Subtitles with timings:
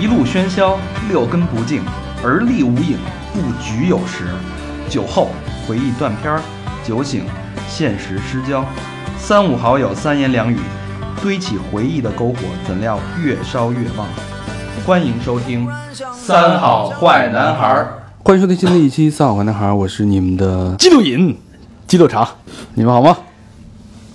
[0.00, 0.78] 一路喧嚣，
[1.08, 1.82] 六根不净，
[2.22, 2.98] 而立无影，
[3.32, 4.26] 不局有时。
[4.88, 5.30] 酒后
[5.66, 6.40] 回忆断片儿，
[6.84, 7.24] 酒醒
[7.68, 8.64] 现实失焦。
[9.18, 10.58] 三五好友三言两语，
[11.20, 12.36] 堆起回忆的篝火，
[12.66, 14.06] 怎料越烧越旺。
[14.86, 15.66] 欢迎收听
[16.14, 17.98] 《三好坏男孩儿》。
[18.26, 21.36] 欢迎收听新的一期《三好坏男孩》，我是你们的激斗瘾、
[21.86, 22.26] 激斗场，
[22.74, 23.18] 你们好吗？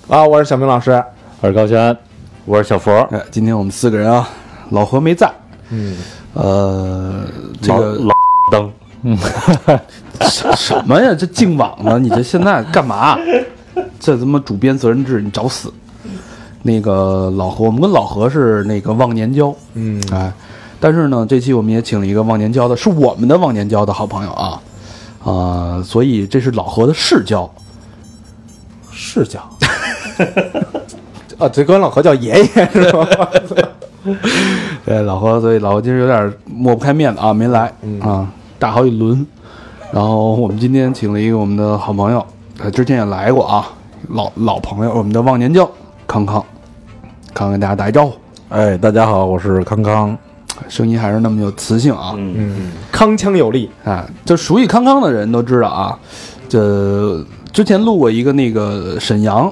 [0.07, 1.03] 啊，我是小明老师。
[1.41, 1.97] 我是高轩，
[2.45, 2.91] 我是小佛。
[3.09, 4.27] 哎，今天我们四个人啊，
[4.71, 5.31] 老何没在，
[5.69, 5.95] 嗯，
[6.33, 7.25] 呃，
[7.61, 8.13] 这个老
[8.51, 8.69] 灯，
[10.29, 11.15] 什 什么呀？
[11.17, 11.97] 这净网呢？
[11.97, 13.17] 你这现在干嘛？
[13.97, 15.73] 这他妈主编责任制，你找死！
[16.61, 20.29] 那个老何，我们跟老何是那个忘年交，嗯，哎，
[20.81, 24.61] 但是呢，这期我们也请了一个忘年交的，是我们的忘年交的好朋友啊，
[25.23, 27.49] 啊、所以这是老何的世交，
[28.91, 29.49] 是叫。
[31.37, 33.29] 啊，这管老何叫爷爷是吧？
[34.85, 38.27] 对老何，所以老何今儿有点抹不开面子啊，没来、啊，
[38.59, 39.25] 大好几轮。
[39.91, 42.25] 然后我们今天请了一个我们的好朋友，
[42.57, 43.67] 他之前也来过啊，
[44.09, 45.69] 老老朋友，我们的忘年交
[46.07, 46.43] 康康，
[47.33, 48.13] 康康跟大家打一招呼，
[48.49, 50.17] 哎，大家好，我是康康。
[50.69, 53.69] 声音还是那么有磁性啊，嗯，铿锵有力。
[53.83, 55.97] 啊，就熟悉康康的人都知道啊，
[56.47, 59.51] 这之前录过一个那个沈阳，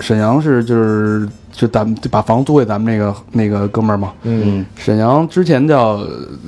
[0.00, 6.00] 沈阳是就是就咱们就把房租给咱们那个那个哥们儿嘛，嗯，沈阳之前叫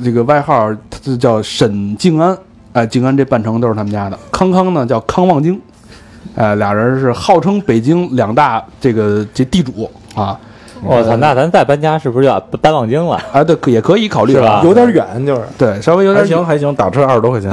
[0.03, 2.37] 这个外号，他就叫沈静安，
[2.73, 4.19] 哎，静安这半城都是他们家的。
[4.31, 5.61] 康康呢叫康望京，
[6.35, 10.39] 哎，俩人是号称北京两大这个这地主啊，
[10.85, 13.17] 我操，那咱再搬家是不是就要搬望京了？
[13.33, 15.43] 啊，对，也可以考虑是吧啊，有点远，就是。
[15.57, 17.51] 对，稍微有点还行还行，打车二十多块钱。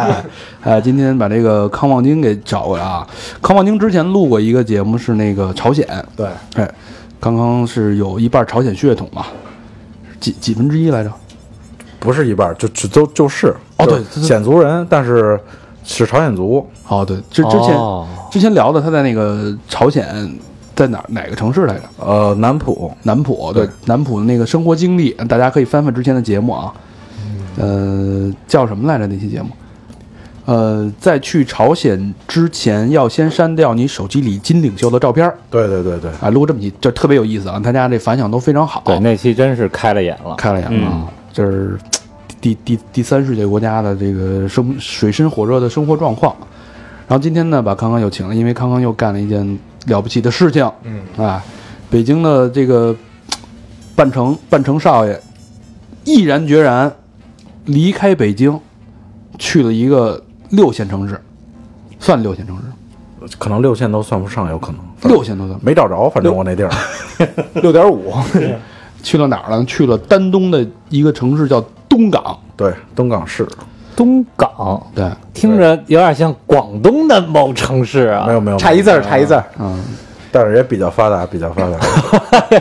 [0.62, 3.06] 哎，今天把这个康望京给找过来啊。
[3.40, 6.70] 康望京之前录过一个节目，是那个朝鲜，对，哎，
[7.20, 9.26] 刚刚是有一半朝鲜血统嘛，
[10.18, 11.12] 几几分之一来着？
[12.00, 15.38] 不是一半，就就都就是哦对对鲜族人，但是
[15.84, 16.66] 是朝鲜族。
[16.88, 20.04] 哦，对，之之前、哦之前聊的他在那个朝鲜，
[20.74, 21.82] 在哪哪个城市来着？
[21.98, 26.72] 呃，南浦南浦，对南浦的那个生活经历，大家可以翻翻之前的节目啊。
[27.58, 29.48] 呃，叫什么来着那期节目？
[30.44, 38.82] 呃，在去朝鲜之前，要先删掉你手机里金领袖的照片儿对对对对，啊，录这么几，就特别有意思啊，大家这反响都非常好。
[38.84, 40.34] 对，那期真是开了眼了。
[40.36, 41.06] 开了眼了啊！
[41.32, 41.78] 这是
[42.40, 46.34] 第第第三世界国家的这个生水深火热的生活状况。
[47.06, 50.70] 然后今天呢，把康康又请了，因为康康又干了一件了不起的事情。
[50.82, 51.42] 嗯，啊，
[51.90, 52.94] 北京的这个
[53.94, 55.18] 半城半城少爷，
[56.04, 56.90] 毅然决然
[57.64, 58.58] 离开北京，
[59.38, 61.20] 去了一个六线城市，
[61.98, 65.58] 算六线城市，可能六线都算不上，有可能六线都算。
[65.62, 66.70] 没找着，反正我那地儿。
[67.62, 68.12] 六点五。
[69.02, 69.64] 去了哪儿了？
[69.64, 72.38] 去了丹东的一个城市叫东港。
[72.56, 73.44] 对，东港市
[73.94, 78.24] 东港对，听着有点像广东的某城市啊。
[78.26, 79.44] 没有没有，差一字儿，差一字儿。
[79.58, 79.78] 嗯。
[80.34, 81.78] 但是也比较发达，比较发达。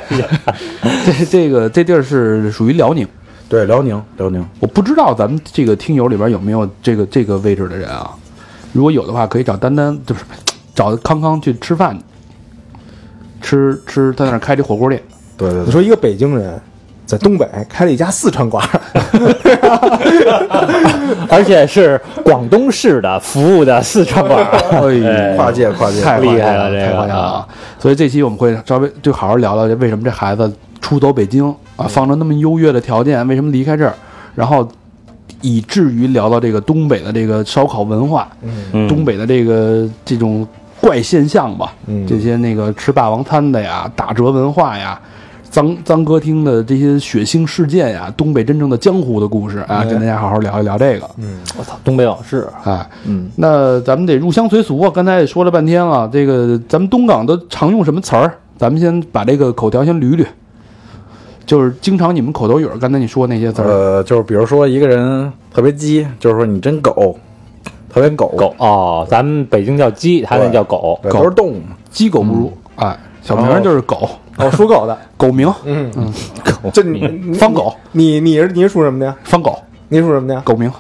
[1.06, 3.08] 这这个这地儿是属于辽宁，
[3.48, 4.46] 对，辽宁，辽宁。
[4.60, 8.12] 我不知道咱们这个听友里边有没有这个这个位置的人啊？
[8.74, 10.22] 如果有的话，可以找丹丹，就是
[10.76, 11.98] 找康康去吃饭，
[13.42, 15.02] 吃吃他在那儿开这火锅店，
[15.38, 16.62] 对对对，你说一个北京人
[17.12, 18.80] 在东北开了一家四川馆儿，
[21.30, 24.48] 而且是广东市的服务的四川馆。
[24.72, 26.02] 哎跨界跨界。
[26.02, 27.48] 太厉害了这个太夸张了啊！
[27.78, 31.46] 所以这期我们会稍微就好好聊聊这为什么这孩子出走北京
[31.76, 33.94] 啊，放着那么优越的条件，为什么离开这儿，
[34.34, 34.66] 然后
[35.42, 38.30] 以至于聊到这个东北的这个烧烤文化，
[38.72, 40.48] 嗯东北的这个这种
[40.80, 45.00] 怪现象吧，嗯这些那个吃霸王餐的呀、打折文化呀、
[45.52, 51.08] 脏脏歌厅的这些血腥事件呀，东北真正的江湖的故事啊，跟大家好好聊一聊这个。
[51.18, 52.48] 嗯我操，东北往事。
[52.64, 54.90] 哎，嗯，那咱们得入乡随俗啊。
[54.92, 58.34] 刚才也说了半天了，这个咱们东港都常用什么词儿？
[58.58, 60.26] 咱们先把这个口条先捋捋，
[61.46, 67.18] 就是经常你们口头语儿，刚才你说那些词儿，呃，就是比如说一个人特别鸡，就是说你真狗，
[67.90, 70.98] 特别狗，狗哦，咱们北京叫鸡，他那叫狗。
[71.04, 71.60] 狗都是动物。
[71.90, 72.54] 鸡狗不如。
[72.76, 74.10] 哎，小名儿就是狗，
[74.42, 74.98] 哦，属狗的。
[75.18, 76.14] 狗名，嗯嗯，
[76.74, 79.16] 这你你方狗，你你是你是属什么的呀？
[79.24, 79.58] 方狗，
[79.90, 80.42] 你属什么的呀？
[80.44, 80.72] 狗名。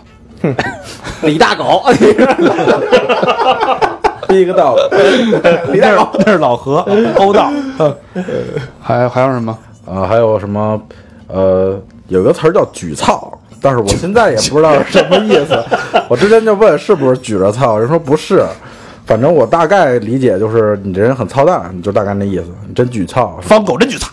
[1.21, 1.83] 李大狗。
[4.27, 4.75] 第一个道
[5.71, 6.09] 李大狗。
[6.25, 6.85] 那是老何
[7.17, 7.51] 欧道。
[8.79, 9.57] 还还有什么？
[9.85, 10.81] 呃，还有什么？
[11.27, 13.31] 呃，有个词儿叫“举操”，
[13.61, 15.63] 但是我现在也不知道是什么意思。
[16.09, 18.43] 我之前就问是不是举着操，人说不是，
[19.11, 23.37] 反反正我大概理解就是你这人很操蛋，你就大概那意思，你真举操。
[23.41, 24.09] 放狗真举操。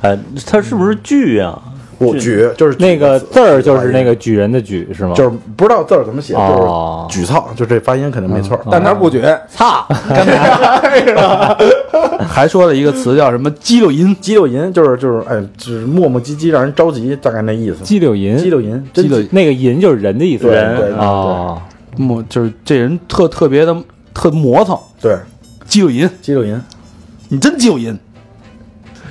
[0.00, 1.54] 哎，他是不是锯呀？
[1.98, 5.12] 我举就是那个字儿就是那个，举人的举是吗？
[5.14, 8.58] 就是不知道字儿怎么写，哦就是举操，就这发音肯定没错。
[8.70, 9.86] 但他不举，操，
[12.26, 13.48] 还说了一个词叫什么？
[13.52, 14.72] 激溜音，激溜银。
[14.72, 17.76] 就是就是哎，就是磨磨唧唧让人着急，大概那意思。
[17.84, 21.60] 激溜银，激溜银，激溜那个银就是人的意思，对对对哦，
[21.96, 23.76] 磨就是这人特特别的
[24.14, 25.18] 特磨蹭，对。
[25.66, 26.60] 肌肉音，激溜银，
[27.28, 27.98] 你真肌肉音，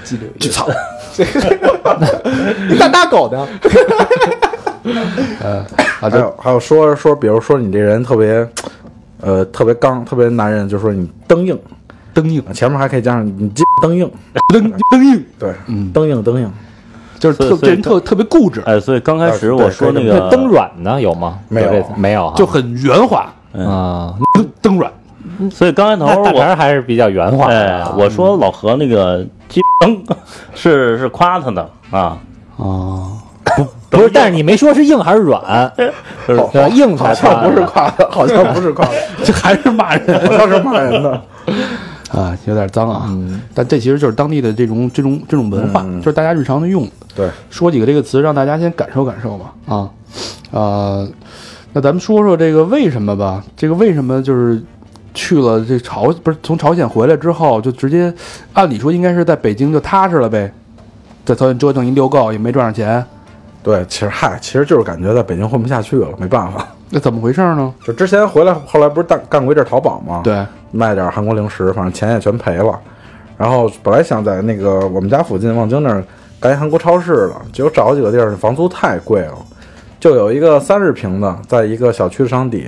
[0.04, 0.68] 激溜举操。
[2.70, 3.48] 你敢打狗呢？
[5.44, 5.66] 啊，
[6.00, 8.48] 还有还有说说，比如说你这人特别，
[9.22, 11.58] 呃，特别刚，特别男人，就说你灯硬，
[12.14, 14.10] 灯硬，前面还可以加上你鸡灯硬，
[14.50, 15.92] 灯灯硬，对，嗯。
[15.92, 16.52] 灯硬灯硬，
[17.18, 21.40] 就是特这人特特别固执，哎，所以刚开始啊我说那个那灯软呢有吗？
[21.50, 21.84] 没有。
[21.96, 24.16] 没有哈，就很圆滑，啊，
[24.64, 24.92] 灯灯软。
[25.52, 30.04] 所以刚开头我还是比较圆滑的哎啊。，我说老何那个鸡灯
[30.56, 32.18] 是是夸他的啊，
[32.58, 33.18] 哦，
[33.90, 35.72] 不是，但是你没说是硬还是软，
[36.28, 36.68] 就是吧？
[36.70, 38.94] 硬才好像不是是夸的， 好像不是夸的，
[39.24, 41.22] 这还是骂人好像是骂人的。
[42.12, 43.10] 啊，有点脏啊。
[43.56, 46.88] 但这其实就是当地的这种这种这种文化，嗯就是大家日常的用。
[47.16, 49.54] 对，说几个这个词，让大家先感受感受吧。
[49.68, 49.90] 啊，
[50.52, 51.08] 呃，
[51.74, 53.44] 那咱们说说这个为什么吧。
[53.58, 54.62] 这个为什么就是
[55.14, 58.14] 去了这朝不是从朝鲜回来之后，就直接
[58.54, 60.52] 按理说应该是在北京就踏实了呗，
[61.26, 63.04] 在朝鲜折腾一溜够也没赚上钱，
[63.62, 66.68] 对，其实嗨，其实就是感觉在北京混不下去了，没办法。
[66.90, 67.74] 那怎么回事呢？
[67.84, 72.80] 就之前回来，后来不是干干过一阵淘宝吗？，对，卖点韩国零食，反正钱也全赔了。
[73.36, 76.04] 然后本来想在那个我们家附近望京那儿
[76.40, 79.38] 干一韩国超市的，结果找几个地儿，房租太贵了。
[80.04, 82.68] 就有一个三十平的，在一个小区商底，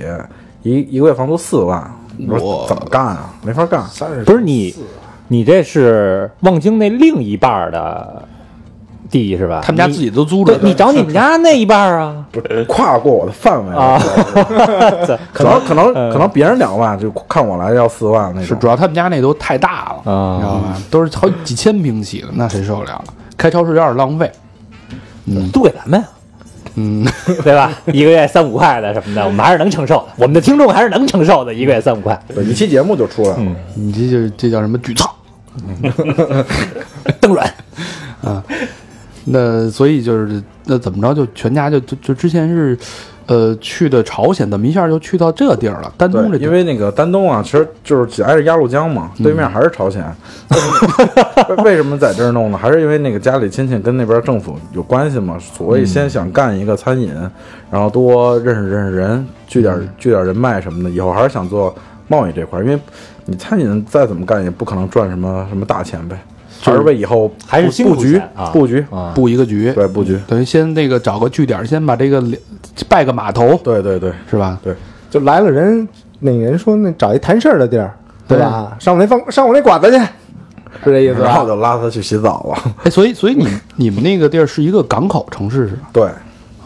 [0.62, 1.86] 一一个月房租四万。
[2.26, 3.34] 我说怎么干啊？
[3.42, 3.84] 没法干。
[3.90, 4.74] 三十不是你，
[5.28, 8.22] 你这是望京那另一半的
[9.10, 9.60] 地是吧？
[9.62, 12.24] 他们家自己都租着对，，你找你们家那一半啊？
[12.32, 14.02] 不是 跨过我的范围了啊，
[15.34, 18.44] 可能可能可能别人两万，就看我来要四万那种。
[18.46, 20.76] 是主要他们家那都太大了，啊你知道吧？
[20.90, 23.04] 都是好几千平起的，那谁受得了了？
[23.36, 24.32] 开超市有点浪费。
[25.52, 26.06] 租给咱们呀，
[26.76, 27.04] 嗯，
[27.42, 27.72] 对吧？
[27.86, 30.12] 一个月三五块的什么的， 我们还是能承受的。
[30.16, 32.18] 我们的听众还是能承受的，一个月三五块。
[32.34, 33.56] 对，一期节目就出来了。
[33.74, 35.14] 你这就这叫什么举操？
[37.20, 37.50] 灯软
[38.22, 38.44] 啊，
[39.24, 42.78] 那所以就是那怎么着就全家就就就之前是，
[43.26, 45.92] 呃，去的朝鲜，怎么一下就去到这地儿了？
[45.96, 50.04] 丹东这，地儿因为那个丹东啊，其实就是紧挨着鸭绿江嘛，对面还是朝鲜。
[51.48, 52.58] 为 为什么在这儿弄呢？
[52.58, 57.12] 还是因为那个家里亲戚跟那边政府有关系嘛，所以先想干一个餐饮，
[57.70, 60.90] 然后多认识认识人，聚点聚点人脉什么的。
[60.90, 61.74] 以后还是想做
[62.06, 62.78] 贸易这块儿，因为
[63.24, 66.16] 你餐饮再怎么干也不可能赚什么什么大钱呗，
[66.60, 72.38] 还是为以后还是布局啊布局，啊，布一个局，对布局，等于先那个找个据点，先把这个连
[72.84, 74.58] 拜个码头，对对对是吧？
[74.62, 74.74] 对
[75.10, 75.88] 就来了人，
[76.20, 77.94] 那个人说那找一谈事儿的地儿，
[78.28, 78.76] 对吧？
[78.78, 79.98] 上我那房，上我那馆子去，
[80.84, 81.26] 是这意思吧？
[81.26, 82.72] 然后就拉他去洗澡了。
[82.84, 85.88] 哎，所以所以你你们那个地儿是一个港口城市是吧？
[85.92, 86.08] 对，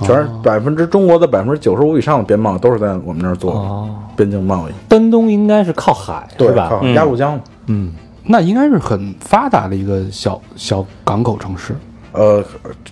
[0.02, 6.68] 全是百分之中国的百分之九十五以上的边贸都是在我们那儿做的哦边境贸易，丹东应该是靠海是对，吧？
[6.70, 7.38] 靠鸭绿江。
[7.66, 7.92] 嗯，
[8.24, 11.74] 那应该是很发达的一个小小港口城市。
[12.12, 12.44] 呃，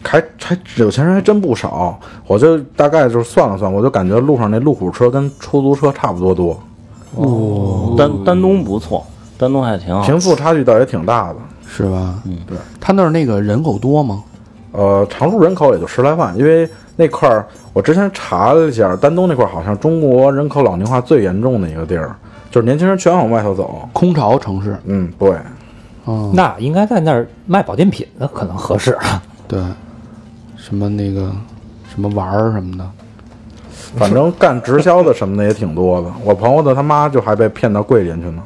[0.03, 6.61] 还还有钱人还真不少，我就大概就是算了算，我就感觉路上那路虎车跟出租车差不多多，
[7.17, 9.05] 哦丹丹东不错，
[9.37, 10.03] 丹东还挺好。
[10.05, 11.37] 贫富差距倒也挺大的。
[11.71, 12.15] 是吧？
[12.25, 12.57] 嗯对。
[12.81, 14.23] 他那儿那个人口多吗？
[14.73, 22.15] 呃，常住人口也就十来万，因为那块儿我之前查了一下，丹东那块儿好像中国人口老龄化最严重的一个地儿，
[22.51, 23.87] 就是年轻人全往外头走。
[23.93, 24.79] 空巢城市。
[24.87, 25.37] 嗯，对，
[26.09, 28.97] 嗯，那应该在那儿卖保健品的可能合适。
[29.47, 29.61] 对，
[30.57, 31.31] 什么那个
[31.93, 32.91] 什么玩儿什么的。
[33.97, 36.13] 反正干直销的什么的也挺多的。
[36.25, 38.43] 我朋友的他妈就还被骗到桂林去呢，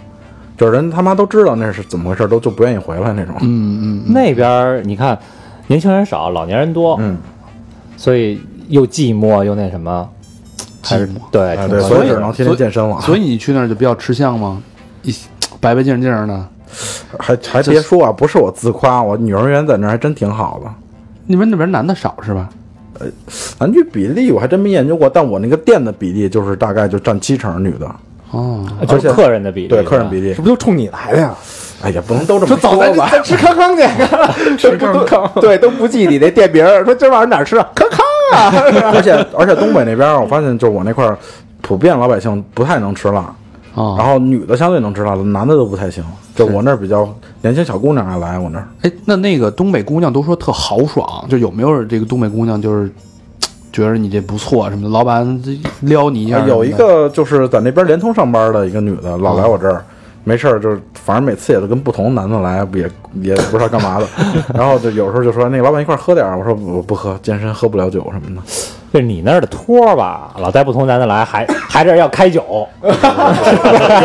[0.57, 3.35] 就是人他妈都知道那是怎么回事，都就不愿意回来那种。
[3.41, 5.19] 嗯嗯，那边儿你看，
[5.67, 7.19] 年轻人少，老年人多，嗯，
[7.97, 10.09] 所以又寂寞又那什么，
[10.81, 13.01] 还是寂寞对，哎对，所以只能天天健身了。
[13.01, 14.63] 所以你去那儿就比较吃香吗？
[15.03, 15.13] 一
[15.61, 16.49] 白白净净的。
[17.19, 20.71] 还还别说啊，不是我自夸，我女儿园在那儿还真挺好的。
[21.27, 22.49] 你们那边男的少是吧？
[22.99, 23.07] 呃
[23.59, 27.91] 男女比例我还真没研究过，但我那个店的比例就是大概就占七成女的，
[28.31, 30.43] 哦，就是客人的比例，对客人比例这。
[30.43, 31.35] 不就冲你来的呀？
[31.83, 33.09] 哎呀，不能都这么说走，咱吧？
[33.11, 33.83] 咱吃康康去，
[34.57, 36.85] 吃康康，对，都不记你那店名儿。
[36.85, 37.67] 说今晚上哪儿吃啊？
[37.75, 38.01] 康康
[38.39, 38.53] 啊！
[38.95, 41.19] 而且而且东北那边，我发现就是我那块儿，
[41.61, 43.35] 普遍老百姓不太能吃辣，
[43.75, 43.97] 啊。
[43.99, 46.05] 然后女的相对能知道，男的都不太行。
[46.35, 47.07] 就我那儿比较
[47.43, 52.91] 年轻小姑娘还来我那儿，哎，那那个东北姑娘都说特豪爽，就有没有这个东北姑娘就是
[53.71, 55.43] 觉得你这不错什么的，老板
[55.81, 56.47] 撩你一下？
[56.47, 59.85] 有一个就是在那边联通上班的一个女的，老来我这儿。
[60.25, 62.89] 没事儿，就是反正每次也都跟不同男的来，也
[63.21, 64.07] 也不知道干嘛的。
[64.55, 68.43] 然后就有时候就说那个老板一块儿喝点儿，我说我不喝，健身喝不了酒什么的。
[68.93, 72.91] 就你那儿的托儿吧，老在不同男的来，还 还这要开酒，并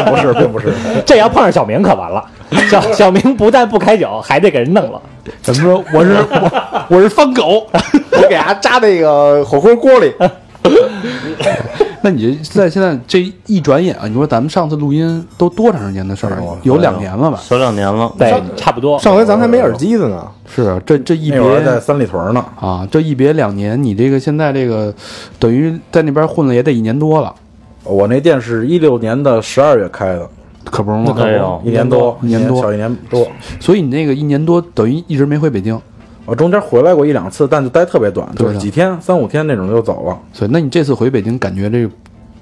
[0.05, 0.73] 不是，并不是。
[1.05, 2.23] 这要碰上小明可完了。
[2.69, 5.01] 小小明不但不开酒，还得给人弄了。
[5.41, 5.83] 怎么说？
[5.93, 7.67] 我是我我是疯狗。
[8.11, 10.13] 我给他扎那个火锅锅里，
[12.07, 16.41] 那你这在现在这一转眼啊，你说咱们上次录音都多长时间的事儿？
[16.63, 17.37] 有两年了吧？
[17.43, 18.97] 小两年了，对，差不多。
[18.97, 20.25] 上回咱还没耳机的呢。
[20.45, 24.93] 是啊，这这一别在别三里屯呢，啊，这一别两年，你这个现在这个
[25.37, 27.35] 等于在那边混了也得一年多了，
[27.83, 30.29] 我那店是一六年的十二月开的，
[30.63, 31.13] 可不是吗？
[31.19, 33.27] 哎呦一年多，一年多小一年多。
[33.59, 35.77] 所以你那个一年多等于一直没回北京，
[36.27, 40.19] 我中间回来过一两次，但就待特别短，就是几天、三五天那种就走了。
[40.33, 41.89] 所以那你这次回北京，感觉这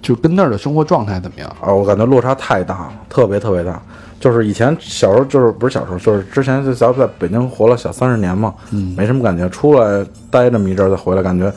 [0.01, 1.47] 就跟那儿的生活状态怎么样？
[1.61, 3.79] 啊，我感觉落差太大了，特别特别大。
[4.19, 9.47] 就是以前小时候，就是不是小时候，就是之前就咱在北京活了小三十年嘛，嗯没什么感觉。
[9.49, 11.53] 出来待这么一阵儿再回来，感觉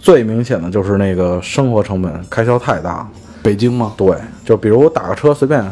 [0.00, 3.08] 最明显的就是那个生活成本开销太大了。
[3.42, 3.94] 北京吗？
[3.96, 5.64] 对，就比如我打个车随便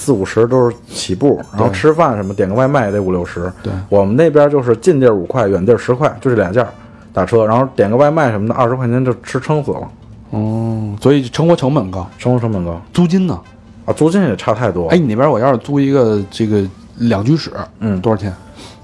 [0.00, 3.52] 四五十都是起步，然后吃饭什么点个外卖也得五六十。
[3.62, 6.68] 对我们那边就是近地儿五块，远地儿十块，就这俩价儿
[7.12, 9.86] 打车，然后点个外卖什么的二十块钱就吃撑死了，
[10.30, 13.38] 哦，所以生活成本高，生活成本高租金呢？
[13.84, 14.86] 啊，租金也差太多。
[14.88, 16.64] 哎，你那边我要是租一个这个
[16.96, 18.34] 两居室，嗯多少钱？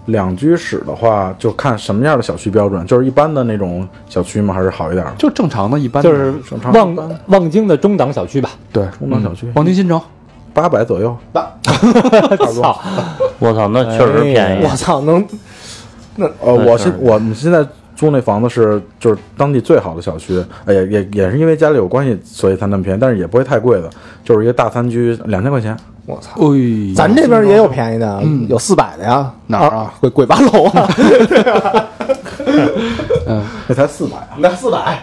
[0.07, 4.55] 两居室的话，就看什么样的小区标准，就是一般的那种小区吗？
[4.55, 5.13] 还是好一点儿？
[5.19, 8.51] 就正常的一般的，就是正常望望京的中档小区吧。
[8.73, 10.01] 对，中档小区望京新城。
[10.57, 11.15] 八百左右，
[12.55, 12.81] 操，
[13.39, 14.75] 我操，那确实便宜我。
[14.75, 15.27] 操，能呃，
[16.17, 17.63] 那呃我现我们现在
[17.95, 23.91] 租那房子是就是当地最好的小区，哎也也也是因为家里有关系，所以才那么便宜，但是也不会太贵的，
[24.25, 25.77] 就是一个大三居，两千块钱。
[26.07, 29.31] 我操，哎，咱这边也有便宜的，有四百的呀。
[29.49, 29.93] 哪儿啊？
[30.01, 30.89] 鬼鬼八楼啊，
[33.69, 34.39] 那才四百啊！
[34.39, 35.01] 那四百。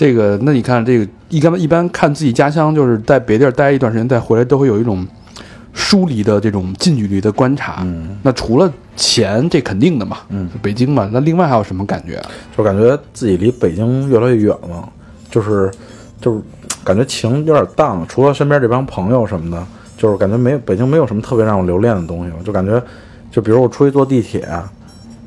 [0.00, 5.06] 这个，那你看这个，一般一般看自己家乡，就是在别地儿待一段时间再回来，都会有一种
[5.74, 7.80] 疏离的这种近距离的观察。
[7.82, 12.30] 嗯，那除了钱，这肯定的嘛，嗯，北京嘛，那另外还有什么感觉啊？
[12.56, 14.88] 就感觉自己离北京越来越远了，
[15.30, 15.70] 就是
[16.18, 16.40] 就是
[16.82, 18.06] 感觉情有点淡了。
[18.08, 19.62] 除了身边这帮朋友什么的，
[19.98, 22.42] 就是感觉没有北京没有什么特别让我留恋的东西了。
[22.42, 22.82] 就感觉，
[23.30, 24.48] 就比如我出去坐地铁，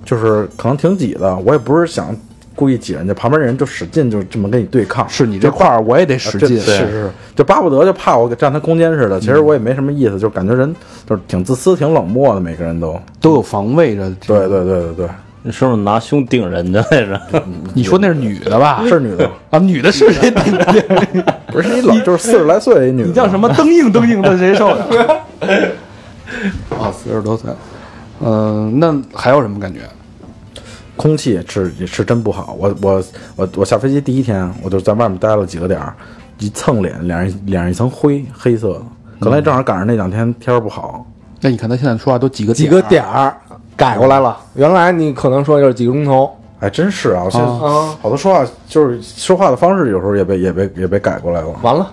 [0.04, 2.08] 就是可能挺挤的，我也不是想
[2.56, 5.08] 故意挤人家，旁边人就使劲就这么跟你对抗。
[5.10, 9.20] 是你这块儿我也得使劲，啊是是，就巴不得就怕我给占他空间似的。
[9.20, 10.74] 其实我也没什么意思，就感觉人
[11.08, 13.00] 就是挺自私、挺冷漠的，每个人都。
[13.20, 14.10] 都有防卫着。
[14.28, 15.10] 对对对对对，
[15.42, 17.22] 你是不是拿胸顶人家来着？
[17.74, 18.84] 你说那是女的吧？
[18.88, 20.32] 是女的，啊，女的是谁？
[21.52, 23.08] 不是你老就是四十来岁一女的。
[23.08, 23.48] 你叫什么？
[23.50, 25.14] 灯硬灯硬的，谁受得了？
[26.70, 27.50] 啊， 四十多岁。
[28.26, 29.82] 嗯、那还有什么感觉？
[30.96, 32.56] 空气是是真不好。
[32.60, 33.04] 我我
[33.36, 35.96] 我我下飞机第一天，我就在外面待了几个点儿，
[36.40, 38.82] 一蹭脸，脸上脸上一层灰，黑色的。
[39.20, 41.06] 可能正好赶上那两天天儿不好。
[41.42, 43.36] 那你看他现在说话都几个几个点儿
[43.76, 47.24] 改过来了，原来你可能说就是几个钟头哎，真是啊！
[47.26, 51.48] 我现在啊，好多说话就是说话的方式，有时候也被也被也被改过来了。
[51.62, 51.92] 完了，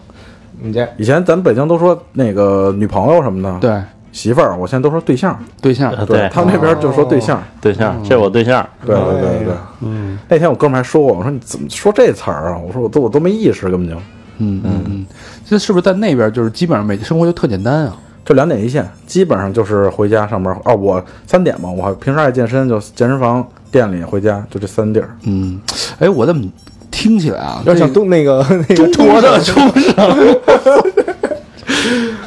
[0.61, 5.38] 你这以前咱北京都说那个女朋友什么的，，对媳妇儿，我现在都说对象。
[5.60, 7.42] 对象，对他们那边就说对象。
[7.60, 8.66] 对象，这是我对象。
[8.84, 9.54] 对对对对对。
[9.80, 12.58] 嗯，那天我哥们儿还说我，我说你怎么说这词儿啊？
[12.58, 13.94] 我说我都我都没意识，根本就
[14.38, 15.06] 嗯嗯嗯，
[15.46, 17.96] 这是不是在那边就是基本上每生活就特简单啊？
[18.24, 20.54] 就两点一线，基本上就是回家上班。
[20.64, 25.10] 哦，我三点嘛，我平时爱健身，就健身房、店里、回家，就这三地儿。
[25.24, 25.60] 嗯，
[25.98, 26.44] 哎，我怎么
[26.90, 30.40] 听起来啊，有点像这东那个那个中国的冲绳，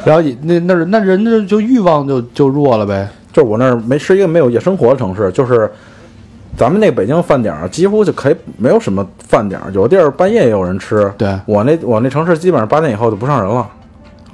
[0.05, 3.07] 然后也那那那人家就欲望就就弱了呗。
[3.31, 5.72] 就是我那儿没是一个没有夜生活的城市，就是
[6.55, 11.12] 咱们那北京饭点儿几乎就可以没有什么饭点儿，有的地儿半夜也有人吃。
[11.17, 13.67] 对我那我那城市基本上八点以后就不上人了，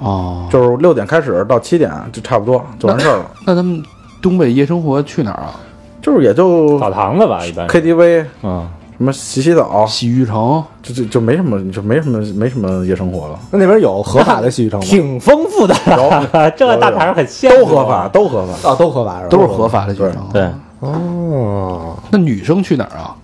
[0.00, 3.82] 哦，就是六点开始到七点就差不多就完事儿了，那他们
[4.20, 5.58] 东北夜生活去哪儿啊？
[6.02, 7.80] 就是也就澡堂子吧，一般是。
[7.80, 8.68] KTV 嗯，
[9.00, 14.84] 什么洗洗澡，洗浴城，就就就没什么就没什么没什么夜生活了，那那边有合法的洗浴城吗？
[14.86, 15.74] 挺丰富的，
[16.54, 18.68] 这大牌很羡慕都合法，都合法。
[18.68, 19.28] 啊，都合法是吧？
[19.30, 20.28] 都是合法的洗浴城。
[20.34, 23.16] 对，哦，那女生去哪儿啊？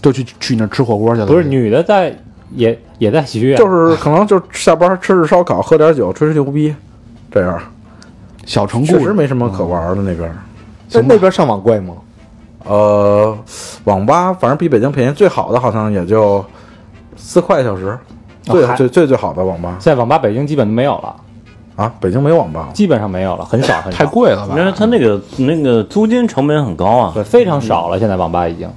[0.00, 1.26] 就去去那儿吃火锅去了？
[1.26, 2.18] 不是女的在
[2.54, 6.74] 也也在喜剧院，就是可能就下班吃吃烧烤，喝点酒，吹吹牛逼，
[7.30, 7.60] 这样
[8.46, 10.34] 小城故事确实没什么可玩的那边。
[10.92, 11.92] 那那边上网贵吗？
[12.66, 13.36] 呃，
[13.84, 16.44] 网吧反正比北京便宜，最好的好像也就
[17.16, 17.98] 四块一小时，
[18.42, 21.14] 最还最最最好的网吧现在网吧北京基本都没有了，
[21.76, 22.68] 啊，北京没有网吧。
[22.72, 24.54] 基本上没有了，很少很少，太贵了吧？
[24.58, 27.10] 因为它那个那个租金成本很高啊。
[27.14, 27.98] 对，非常少了。
[27.98, 28.68] 现在网吧已经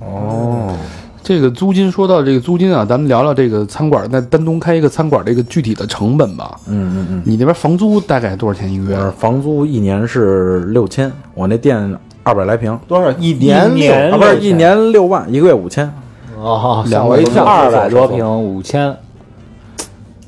[0.00, 0.74] 哦，
[1.22, 6.58] 这个租金说到这个租金啊，咱们聊聊这个餐馆，在丹东开一个餐馆这个具体的成本吧。
[6.66, 7.22] 嗯嗯嗯。
[7.24, 9.10] 你那边房租大概多少钱一个呃，月？
[9.12, 15.88] 房租一年是六千，我那店二百来平，多少一年一年啊，不是一年六万，一个月五千。
[16.36, 18.96] 哦，吓两位我一跳，二百多平，五千，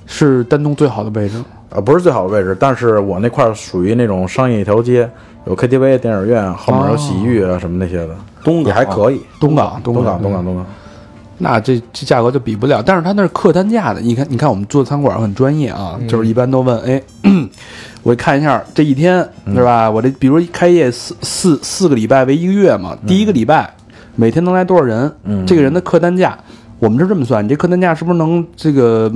[0.05, 1.43] 是丹东最好的位置。
[1.71, 5.09] 呃，不是最好的位置，但是我那块儿属于那种商业一条街，
[5.47, 8.11] 有 KTV、电影院，后面有洗浴啊什么那些的，
[8.45, 9.21] 东港也还可以。
[9.41, 10.65] 东港，东港，东港，东港。
[11.39, 14.01] 那这这价格就比不了，但是他那是客单价的。
[14.01, 17.03] 你看，你看我们做餐馆很专业啊，就是一般都问，哎，
[18.07, 19.19] 我看一下这一天
[19.53, 19.91] 是吧？
[19.91, 23.69] 我这比如一开业四四四个礼拜为一个月嘛，第一个礼拜
[24.15, 25.13] 每天能来多少人？
[25.25, 26.39] 嗯这个人的客单价，
[26.79, 29.13] 我们是这么算，你这客单价是不是能这个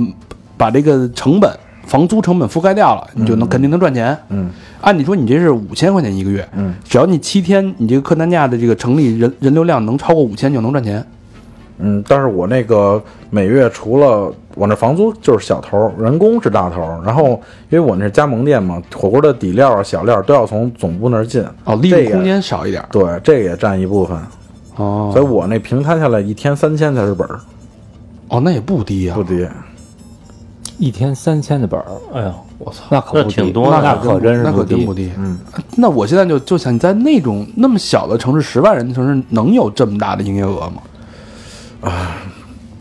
[0.57, 1.49] 把这个成本
[1.85, 4.17] 房租成本覆盖掉了，你就能肯定能赚钱。
[4.27, 4.49] 嗯
[4.81, 11.01] 按理说你这是五千块钱一个月，嗯只要你七天，你这个客单价的这个成立人人流量能超过五千，就能赚钱。
[11.77, 17.39] 嗯，但是我那个每月除了我那房租就是小头，人工是大头，然后
[17.69, 22.83] 因为我那是加盟店嘛，火锅的底料啊、小料都要从总部那儿进，哦，利润空间少一点。
[22.91, 24.17] 对，这个也占一部分，
[24.75, 27.39] 哦，所以我那平摊下来一天三千才是本儿，
[28.29, 29.47] 哦，那也不低啊不，低。
[30.77, 35.11] 一天三千的本儿，哎呦，我操，那可不低挺多的那可真是那可真低不低。
[35.15, 35.37] 嗯，
[35.75, 40.81] 那我现在就就想，你在那种那么小的城市，十万人的城市，能有这么大的营业额吗？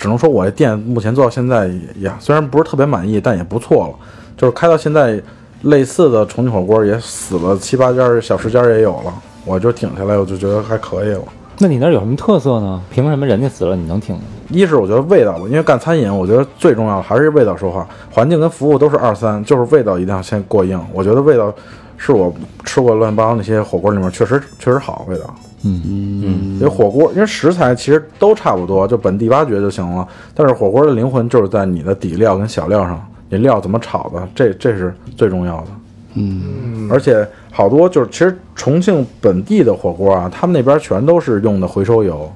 [0.01, 3.95] 只能说我这店目前做到现在也，虽然不是特别满意，但也不错了。
[4.35, 5.21] 就是开到现在，
[5.65, 9.13] 类似的重庆火锅也死了七八家，小十家也有了，
[9.45, 11.23] 我就挺下来，我就觉得还可以了。
[11.59, 12.81] 那你那儿有什么特色呢？
[12.91, 14.19] 凭什么人家死了你能挺？
[14.49, 20.81] 一是我觉得味道，因为干餐饮，我觉得最重要的还是味道说话，环境跟服务都是二三，就是味道一定要先过硬。
[20.95, 21.53] 我觉得味道
[21.99, 22.33] 是我
[22.65, 25.35] 吃过乱七八糟那些火锅里面确实确实好味道。
[25.63, 25.83] 嗯。
[25.85, 26.55] 嗯。
[26.55, 30.07] 因为火锅，因为食材其实都差不多，就本地挖掘就行了。
[30.35, 35.67] 但是火锅的灵魂就是在你的底料跟小料上，你料怎么炒的，这这是最重要的。
[36.15, 42.31] 嗯，而且好多就是其实重庆本地的火锅啊，他们那边全都是用的回收油，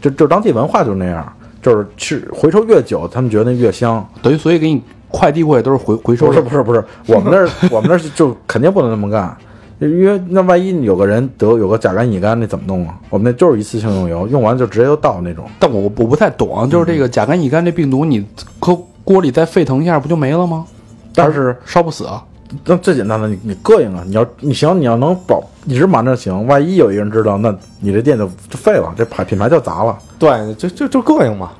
[0.00, 4.02] 就就当地文化就那样，就是吃回收越久，他们觉得越香。
[4.22, 9.36] 等于所以给你快递过来都是回回收不是，不是不是，我们那儿我们那儿就肯定不能那么干，
[9.80, 12.98] 因为那万一有个人得有个甲肝乙肝，那怎么弄啊？
[13.10, 15.44] 我们那就是一次性用油，用完就直接就倒那种。
[15.58, 18.26] 但我我不太懂啊，就是这个甲肝乙肝这病毒，你
[18.58, 20.66] 搁锅里再沸腾一下，不就没了吗？
[21.14, 22.24] 但是烧不死啊。
[22.64, 24.02] 那最简单的，你你膈应啊！
[24.06, 29.98] 你要你行，你要能保一直瞒着行，万一有一个人知道，那你这店就就废了，这牌品牌就砸了。
[30.18, 31.50] 对，就就就膈应嘛。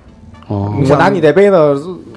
[0.49, 1.57] 哦，我拿你这杯子，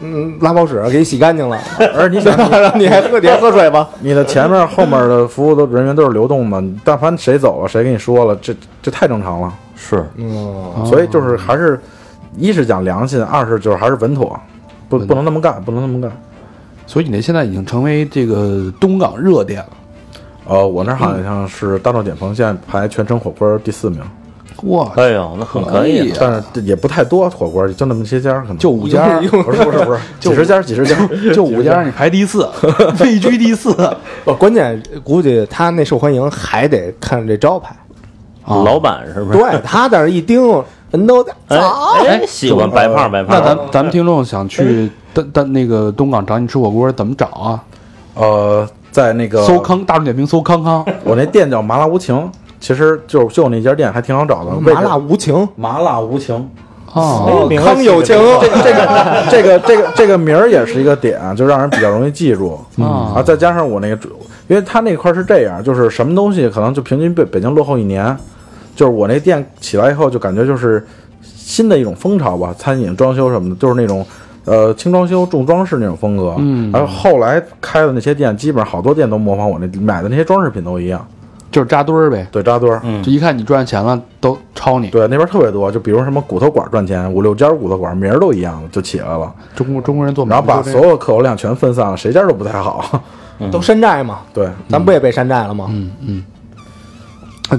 [0.01, 1.59] 嗯，拉泡屎给你洗干净了，
[1.95, 2.33] 而你想，
[2.79, 3.89] 你还喝你还喝水吧？
[3.99, 9.53] 你的前面后面的服务的人员都是流动的，但凡谁走了，谁跟你说了，这这太正常了。
[9.75, 11.79] 是嗯，所以就是还是，
[12.37, 14.39] 一是讲良心，二是就是还是稳妥，
[14.87, 16.11] 不不能那么干，不能那么干。
[16.87, 19.69] 所以你那现在已经成为这个东港热点了。
[20.47, 24.01] 呃，我那儿好像是大众点评，现在排全城火锅第四名，
[24.63, 26.17] 哇，哎呦，那很可以啊。
[26.19, 30.95] 但是也不太多，火锅就那么些家，可能就五家，不是不是不是， 几十家几十家，
[31.33, 32.47] 就五家，你排第四，
[33.01, 33.75] 位居第四。
[34.37, 37.75] 关键估计他那受欢迎还得看这招牌。
[38.45, 39.39] 老板是不是？
[39.39, 41.25] 对他在那一盯，人都。
[41.47, 43.39] 哎，喜欢白胖白胖。
[43.39, 47.63] 那咱咱们听众想去丹丹那个东港找你吃火锅，怎么找啊？
[48.15, 50.85] 呃，在那个搜康，大众点评搜康康。
[51.03, 52.29] 我那店叫麻辣无情，
[52.61, 54.51] 其实就就那家店还挺好找的。
[54.61, 56.49] 麻辣无情，麻辣无情，
[56.93, 63.21] 哦，名康有情，这这个这个这个这个名儿也是一个点，就让人比较容易记住啊啊。
[63.21, 63.97] 再加上我那个，
[64.47, 68.15] 因为他那块儿是这样，就是什么东西可能就平均北北京落后一年，
[68.75, 70.85] 就是我那店起来以后就感觉就是
[71.23, 74.05] 新的一种风潮吧，餐饮装修什么的，就是那种。
[74.43, 81.07] 呃，轻装修、重装饰那种风格，嗯然后后来开的那些店，基本上好多店都模仿我那买的那些装饰品都一样，
[81.51, 82.25] 就是扎堆儿呗。
[82.31, 84.89] 对，扎堆儿，嗯就一看你赚钱了，都抄你。
[84.89, 93.01] 对，那边特别多，就比如什么骨头馆赚钱，五六家骨头馆名儿都一样，就起来了，中国中国人做美然后把所有客流量全分散了，谁家都不太好。
[93.51, 95.65] 都山寨嘛，对，咱不也被山寨了吗？
[95.69, 96.23] 嗯嗯。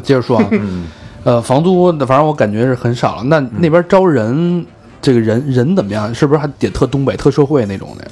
[0.02, 0.48] 接着说啊，
[1.24, 3.22] 呃，房租反正我感觉是很少了。
[3.24, 4.64] 那那边招人
[5.00, 6.14] 这个人人怎么样？
[6.14, 8.11] 是不是还得特东北、特社会那种的呀？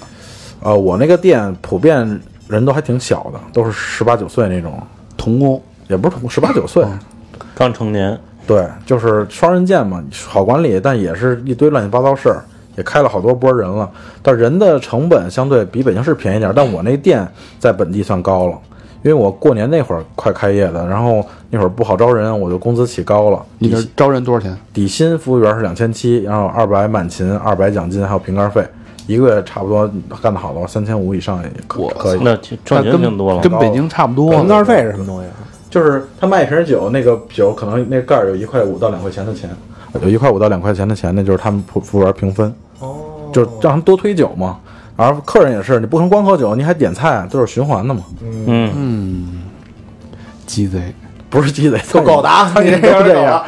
[0.63, 4.83] 呃，我那个店普遍人都还挺小的，都是十八九岁那种，
[5.21, 6.83] 童工，也不是童工十八九岁，
[7.55, 12.43] 刚成年，对，就是双刃剑嘛，好管理，但也是一堆乱七八糟事儿，
[12.77, 13.91] 也开了好多波人了。
[14.23, 17.29] 但人的成本相对比北京市便宜点儿，但我那店
[17.59, 18.59] 在本地算高了，
[19.03, 23.45] 因为我过年那会儿快开业的，然后那会儿不好招人，我就工资起高了。
[23.59, 24.57] 你这招人多少钱？
[24.73, 28.65] 底薪服务员是两千七，然后二百满勤，二百奖金，还有瓶盖费，
[29.11, 29.91] 一个月差不多
[30.23, 32.21] 干得好的话，三千五以上也可可以。
[32.23, 33.41] 那挺挣钱挺多了。
[33.41, 34.31] 跟北京差不多。
[34.31, 35.35] 瓶盖费是什么东西啊？
[35.69, 39.51] 就是他卖一瓶酒，那个酒可能那盖儿有一块五到两块钱的钱，
[40.03, 42.55] 有一块五到两块钱的钱，那就是他们服服务员平分。
[42.79, 42.97] 哦，
[43.33, 44.59] 就让他们多推酒嘛。
[44.97, 48.03] 然后客人也是，你不能光喝酒，你还点菜，都是循环的嘛，
[48.47, 49.43] 嗯，
[50.45, 50.95] 鸡贼，
[51.31, 52.53] 不是鸡贼，够狗的啊！
[52.61, 53.43] 你都这样。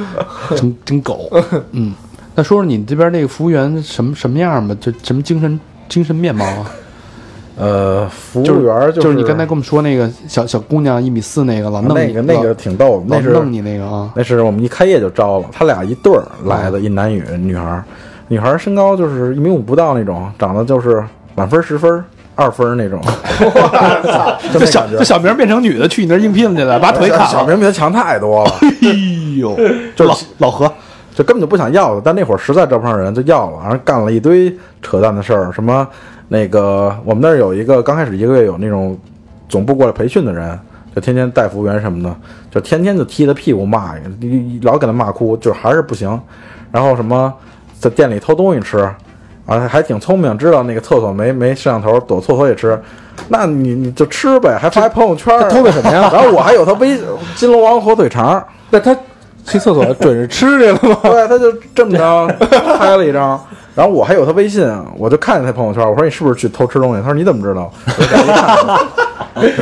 [0.56, 1.30] 真真狗。
[1.70, 1.94] 嗯，
[2.36, 4.76] 那说说你这边那个服务员什么什么样吧？
[4.80, 6.70] 就什么精神精神面貌啊？
[7.58, 14.10] 呃，服务员就是你刚才跟我们说那个小小姑娘一米四那个老弄你那个那个挺逗的，那是弄你那个啊。
[14.14, 17.82] 那是我们一开业就招了，他俩一对儿来的，一男女女孩儿，
[18.28, 21.02] 女孩儿身高就是一米五不到那种，长得就是
[21.34, 23.00] 满分十分二分那种，
[24.52, 25.02] 就这小这。
[25.02, 27.26] 小明变成女的去你那儿应聘去了，把腿砍了。
[27.26, 28.92] 小明比他强太多了， 哎
[29.38, 29.58] 呦，
[29.96, 30.70] 就老老何，
[31.16, 35.88] 就根本就不想要的，但那会儿实在招不上人，就要了，然后干了一堆扯淡的事儿，什么
[36.28, 38.94] 那个我们那儿有一个刚开始一个月有那种
[39.48, 40.58] 总部过来培训的人，
[40.94, 42.14] 就天天带服务员什么的，
[42.50, 43.94] 就天天就踢他屁股骂，
[44.60, 46.20] 老给他骂哭，就还是不行。
[46.70, 47.32] 然后什么
[47.78, 48.80] 在店里偷东西吃，
[49.46, 52.78] 啊，还挺聪明，知道那个厕所没没摄像头，躲厕所里吃。
[53.28, 57.00] 那你你就吃呗，还发朋友圈偷的什么呀 然后我还有他微
[57.34, 58.94] 金龙王火腿肠，那他
[59.46, 60.98] 去厕所准是吃去了吗？
[61.02, 62.26] 对，他就这么着
[62.78, 63.40] 拍了一张，
[63.74, 64.66] 然后我还有他微信，
[64.98, 67.00] 我就看见他朋友圈，我说你是不是去偷吃东西？
[67.00, 67.72] 他说你怎么知道？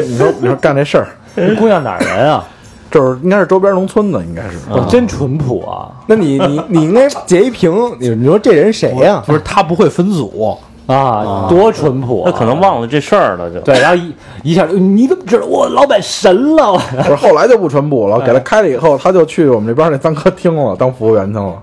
[0.06, 2.44] 你说你说干这事儿，这姑娘哪儿人啊？
[2.90, 4.50] 就是应该是周边农村的，应该是。
[4.70, 5.90] 哦，真淳朴啊！
[6.06, 9.20] 那你你你应该截一屏，你你说这人谁呀？
[9.26, 12.30] 不是他不会分组，啊，多淳朴啊！
[12.30, 16.78] 他可能忘了这事儿了，就对，然后一一下，你怎么知道我老板神了？
[16.98, 21.54] 不是后来就不淳朴了， 给他开了以后，他就去我们这边那脏客厅了，当服务员去了。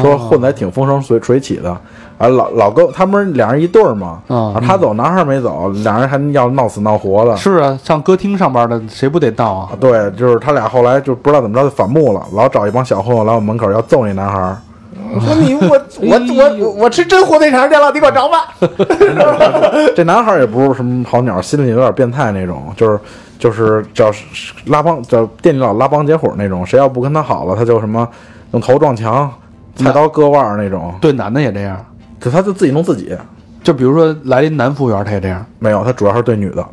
[0.00, 1.70] 说混的还挺风生水水起的，
[2.16, 9.68] 啊，老老跟他们俩人一对儿嘛，啊啊他走男孩没走，俩人还要闹死闹活的，是啊，上歌厅上班的谁不得到啊？
[9.78, 14.56] 对，就是他俩后来就不知道怎么着就反目了，老找一帮小混混来我门口要揍那男孩儿。
[15.14, 18.54] 我 说你我我我我吃真火腿肠去了，你给我找吧。
[19.96, 23.00] 这男孩儿也不是什么好鸟，心里有点变态那种，就是
[23.38, 24.10] 就是叫
[24.66, 28.06] 拉帮，叫店里老拉帮结伙那种，谁要不跟他好了，他就什么
[28.52, 29.30] 用头撞墙、
[29.76, 31.84] 菜刀割腕儿那种，对，男的也这样。
[32.20, 33.16] 就他就自己弄自己。
[33.62, 35.44] 就比如说来一男服务员，他也这样。
[35.58, 36.64] 没有，他主要是对女的。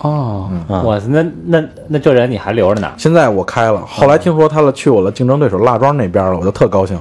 [0.00, 2.88] 哦，我那那那这人你还留着呢？
[2.96, 6.98] 现在我开了，后来听说他了去我的竞争对手辣庄那边了，我就特高兴。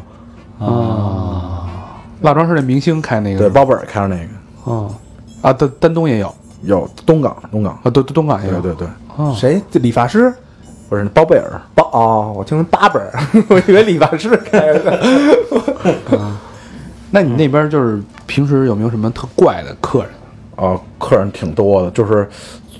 [0.60, 3.40] 蜡庄是那明星开那个。
[3.40, 4.30] 对，包贝尔开的那个
[4.64, 4.92] 哦，
[5.42, 8.60] 啊，丹丹东也有有东港，东港，啊，对东港也有。
[8.60, 9.62] 对对对，谁？
[9.70, 10.34] 这理发师？
[10.90, 13.12] 不是包贝尔，包哦，我听成八本儿，
[13.50, 15.00] 我以为理发师开的。
[17.12, 20.10] 那你那边就是平时有没有什么特怪的客人？
[20.56, 22.28] 啊，客人挺多的，就是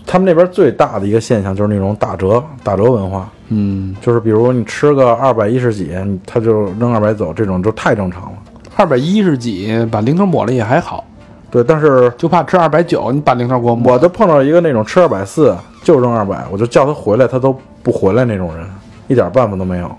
[0.06, 5.92] 他们那边最大的一个现象就是那种打折打折文化，嗯，就是比如你吃个二百一十几，
[6.26, 8.38] 他就扔二百走，这种就太正常了。
[8.76, 11.04] 二百一十几，把零头抹了也还好，
[11.50, 13.94] 对，但是就怕吃二百九，你把零头给我抹。
[13.94, 18.68] 我就碰到一个那种吃二百四就扔二百，我就叫他回来，他都不回来那种人，
[19.08, 19.90] 一点办法都没有，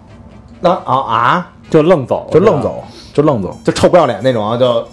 [0.61, 2.85] 那啊啊，就愣走，就愣走，
[3.15, 4.87] 就愣走，就臭不要脸那种啊，就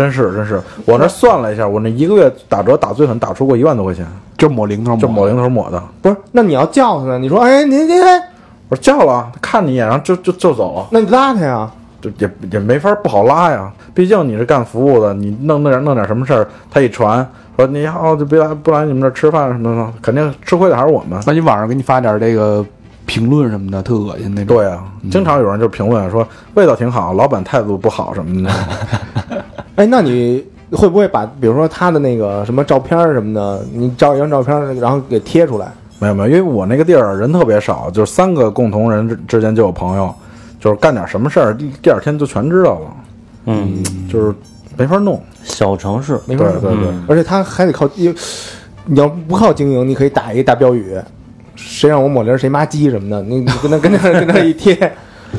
[0.00, 0.58] 真是真是。
[0.86, 4.06] 我那算了一下，我那一个月打折打最狠，打出过一万多块钱，
[4.38, 5.82] 就抹零头，就抹零头抹的。
[6.00, 6.16] 不是？
[6.32, 7.18] 那你要叫他呢？
[7.18, 8.00] 你说，哎，您您，
[8.70, 10.86] 我说叫了，他看你一眼，然后就就就走了。
[10.90, 11.70] 那你拉他呀？
[12.00, 21.22] 就也也没法不好拉呀，毕竟你是干服务的，你弄那点弄点什么事儿，他一传说你好就别来不来你们这儿吃饭什么的，肯定吃亏的还是我们。
[21.26, 22.64] 那你网上给你发点这个
[23.04, 24.56] 评论什么的，特恶心那种。
[24.56, 28.50] 对啊，经常有人就评论说味道挺好，老板态度不好什么的。
[29.80, 35.72] 哎，那你会不会把比如说他的那个什么照片儿什么的，你照一张照片儿，然后给贴出来？
[35.98, 40.14] 没有没有，因为我那个地儿人特别少，就是三个共同人之之间就有朋友，
[40.60, 42.96] 就是干点什么事儿，第第二天就全知道了，
[43.46, 44.34] 嗯，就是
[44.76, 45.18] 没法弄。
[45.42, 48.16] 小城市，没法儿对对对，而且他还得靠，因为
[48.84, 50.94] 你要不靠经营，你可以打一个大标语，
[51.56, 54.74] 谁让我抹零儿谁妈鸡什么的，你你跟他跟他跟他一贴，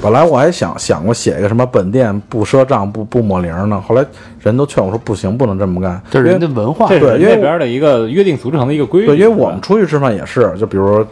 [0.02, 4.06] 本来我还想想过写一个什么本店不赊账不不抹零呢，后来
[4.40, 6.88] 人都劝我说不行，不能这么干，这是人家文化。
[6.88, 9.08] 对因为那边的一个约定俗成的一个规矩。
[9.08, 11.06] 对，因为我们出去吃饭也是，就比如说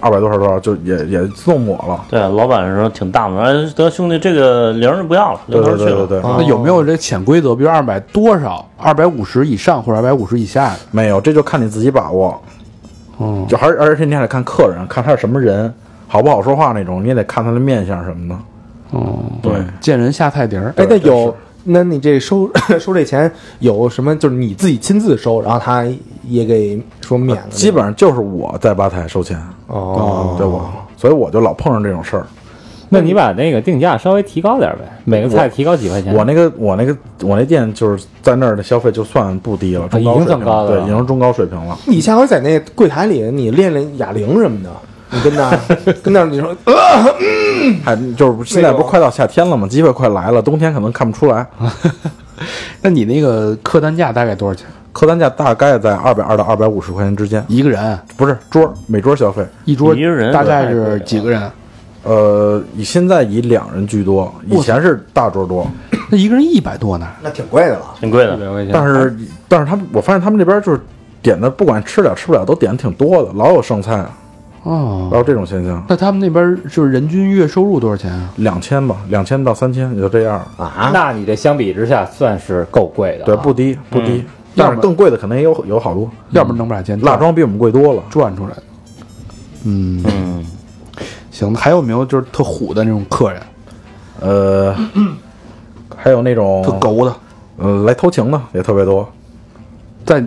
[0.00, 2.04] 二百多少多少，就也也自动抹了。
[2.08, 6.06] 对，老板说挺大方，哎，得兄弟，这个零儿就不要了，对零头去了。
[6.06, 7.54] 对对对对，那有没有这潜规则？
[7.54, 10.76] 比如二百多少、二百五十以上或者二百五十以下的？
[10.90, 12.40] 没有，这就看你自己把握。
[13.20, 15.72] 嗯，就还是而且你还得看客人，看他是什么人，
[16.12, 18.38] 好不好说话那种，你也得看他的面相什么的。
[18.90, 20.74] 哦，对，见人下菜碟儿。
[20.76, 22.46] 哎，那有，那你这收
[22.78, 24.14] 收这钱有什么？
[24.16, 25.86] 就是你自己亲自收，然后他
[26.28, 32.26] 也给说免了，基本上就是我在吧台收钱，哦，对吧，所以我就老碰上这种事儿。
[32.90, 36.14] 那你把那个定价稍微提高点呗，每个菜提高几块钱。
[36.14, 41.78] 我那个我那个我那店就是在那儿的消费就算不低了，中高已经水平对，算高了对已经中高水平了。
[41.86, 44.70] 你下回在那柜台里，你练练哑铃什么的，
[45.12, 45.58] 你跟那儿
[46.02, 46.74] 跟那儿你说，呃
[47.84, 49.68] 还就是现在不是快到夏天了吗？
[49.68, 51.46] 机会快来了，冬天可能看不出来。
[52.80, 54.66] 那你那个客单价大概多少钱？
[54.92, 59.46] 客单价大概在二百二到二百五十块钱之间，一个人不是桌每桌消费。
[59.64, 61.50] 一桌一个人大概是几个人？
[62.04, 65.66] 呃，以现在以两人居多，以前是大桌多，
[66.10, 67.06] 那一个人一百多呢？
[67.22, 67.94] 那挺贵的了。
[68.00, 68.34] 挺贵的。
[68.36, 69.16] 一百块钱，但是
[69.48, 70.80] 但是他们我发现他们这边就是
[71.22, 74.04] 点的，不管吃了吃不了，都点的挺多的，老有剩菜，
[74.62, 75.84] 哦老，有这种现象。
[75.88, 78.32] 那他们那边就是人均月收入多少钱啊？
[78.36, 80.38] 两千吧，两千到三千也就这样。
[80.56, 83.26] 啊，那你这相比之下算是够贵的啊。
[83.26, 88.02] 对，不低不低，但是更贵的可能也有有好多，要不然能把钱蜡妆比我们贵多了。
[88.08, 88.52] 赚出来。
[89.64, 90.46] 嗯，嗯，
[91.30, 93.42] 行，还有没有就是特虎的那种客人，
[94.20, 94.76] 呃，
[95.96, 97.14] 还有那种特狗的，
[97.58, 99.08] 呃来偷情的也特别多
[100.04, 100.22] 在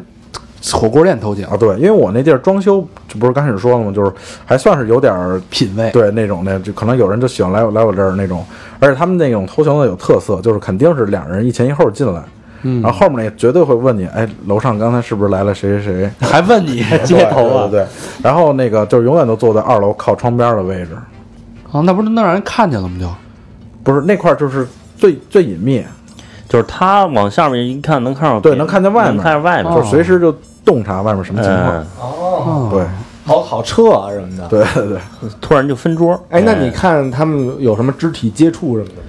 [0.73, 1.56] 火锅店偷情，啊。
[1.58, 3.91] 对，因为我那地儿装修，这不是刚开始说了吗？
[3.93, 4.12] 就是
[4.45, 5.89] 还算是有点儿品味。
[5.91, 8.45] 对那种的，就可能有人就喜欢来我来我这儿那种，
[8.80, 12.21] 而且他们那种偷情的有特色，就是肯定是两人一前一后进来，
[12.63, 16.12] 嗯然后后面那绝对会问你，哎，楼上刚才是不是来了谁谁谁？
[16.28, 17.88] 还问你 接头啊对对对，
[18.23, 20.95] 然后那个就是永远都坐在二楼靠窗边的位置，
[21.71, 21.82] 啊？
[21.82, 22.97] 那不是能让人看见了吗？
[22.99, 23.08] 就
[23.84, 25.86] 不是那块儿就是最最隐秘，
[26.49, 29.71] 就是他往下面一看，能看到对能看见外面能看见外面。
[29.75, 31.78] 就随时就洞察外面什么情况。
[31.78, 32.84] 嗯，哦，对
[33.23, 34.47] 好好撤啊什么的。
[34.47, 34.99] 对对对，
[35.39, 36.19] 突然就分桌。
[36.30, 39.01] 哎，那你看他们有什么肢体接触什么的吗？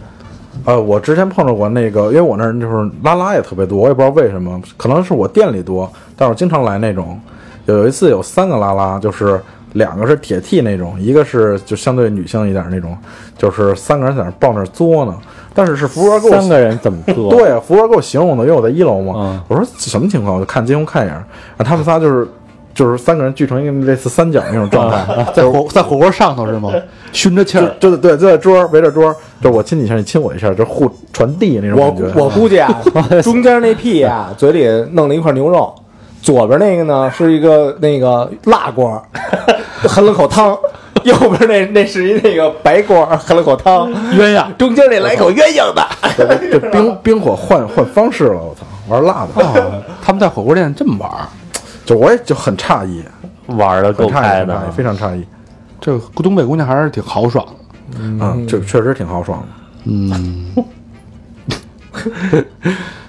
[0.65, 7.19] 呃，我之前碰到过那个，因为我那儿就是拉拉也特别多，我也不知道为什么，可能是我店里多，但是我经常来那种。
[7.67, 9.41] 有一次有三个拉拉，就是
[9.73, 12.97] 两个是铁 T 那种，一个是就相对女性一点那种，
[13.37, 15.17] 就是三个人在那儿抱那儿作呢。
[15.57, 17.31] 但是是服务员给我三个人怎么做？
[17.35, 19.15] 对啊，服务员给我形容的，因为我在一楼嘛。
[19.17, 20.35] 嗯我说什么情况？
[20.37, 21.27] 我就看监控看一眼，啊，
[21.65, 22.29] 他们仨就是
[22.75, 26.71] 就是三个人聚成一个类似三角那种状态，在火在火锅上头是吗？
[27.13, 32.21] 熏着气儿，就就对，就在桌围着桌，就我亲你一下，你亲我一下，就互传递那种我感觉。
[32.21, 32.71] 我估计啊，
[33.25, 35.75] 中间那屁啊，嘴里弄了一块牛肉，
[36.21, 39.03] 左边那个呢是一个那个辣锅，
[39.89, 40.55] 喝了口汤；
[41.11, 43.89] 右边那那是一那个白锅，喝了口汤。
[44.13, 44.53] 鸳鸯。
[44.57, 45.87] 中间那来口鸳鸯的，
[46.51, 51.29] 这 冰冰火换换方式了，我操，玩辣的，哦，他们在火锅店这么玩儿，
[51.85, 53.03] 就我也就很诧异，
[53.47, 55.25] 玩的够很诧异，很开的，非常诧异。
[55.81, 57.53] 这东北姑娘还是挺豪爽的。
[58.01, 59.47] 嗯，这确实挺豪爽的。
[59.85, 60.53] 嗯，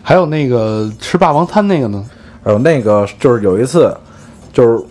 [0.03, 2.05] 还有那个吃霸王餐那个呢？
[2.43, 3.91] 还有那个就是有一次，
[4.53, 4.83] 就是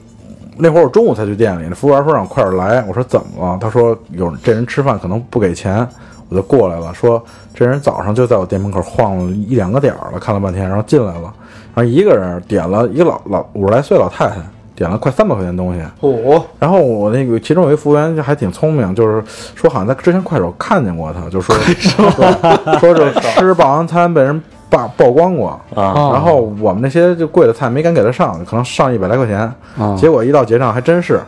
[0.59, 3.59] 那会儿我中午才去店里，那服务员说让快点来，我说怎么了？
[3.61, 5.87] 他说有这人吃饭可能不给钱，
[6.29, 7.23] 我就过来了，说
[7.55, 11.33] 这人早上就在我店门口晃了一两个点儿了，看了半天，然后进来了，
[11.75, 14.37] 然后一个人点了一个老老五十来岁老太太，
[14.75, 19.23] 点了快三百块钱东西，哦，然后我那个其中有一服务员就还挺聪明，就是
[19.55, 29.39] 说好像在之前快手看见过他，就说对说是吃霸王餐被人曝曝光过啊然后我们那些就贵的菜没敢给他上，可能上一百来块钱，
[29.79, 31.21] 啊结果一到结账还真是。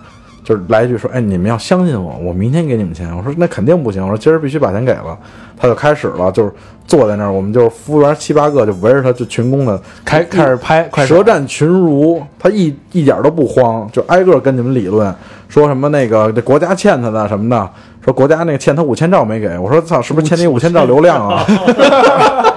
[0.45, 3.15] 就是来一句说，哎，你们要相信我，我明天给你们钱。
[3.15, 5.15] 我说那肯定不行，我说今儿必须把钱给了。
[5.59, 6.51] 他就开始了，就是
[6.87, 15.15] 坐在那儿，我们就是服务员七八个就围着他，就群攻的开开始拍快舌战群儒，他一一点都不慌，就挨个跟你们理论，
[15.49, 17.71] 说什么那个这国家欠他的什么的，
[18.03, 21.45] 说国家那个欠他五千兆没给，我说操，是不是欠你五千兆流量啊？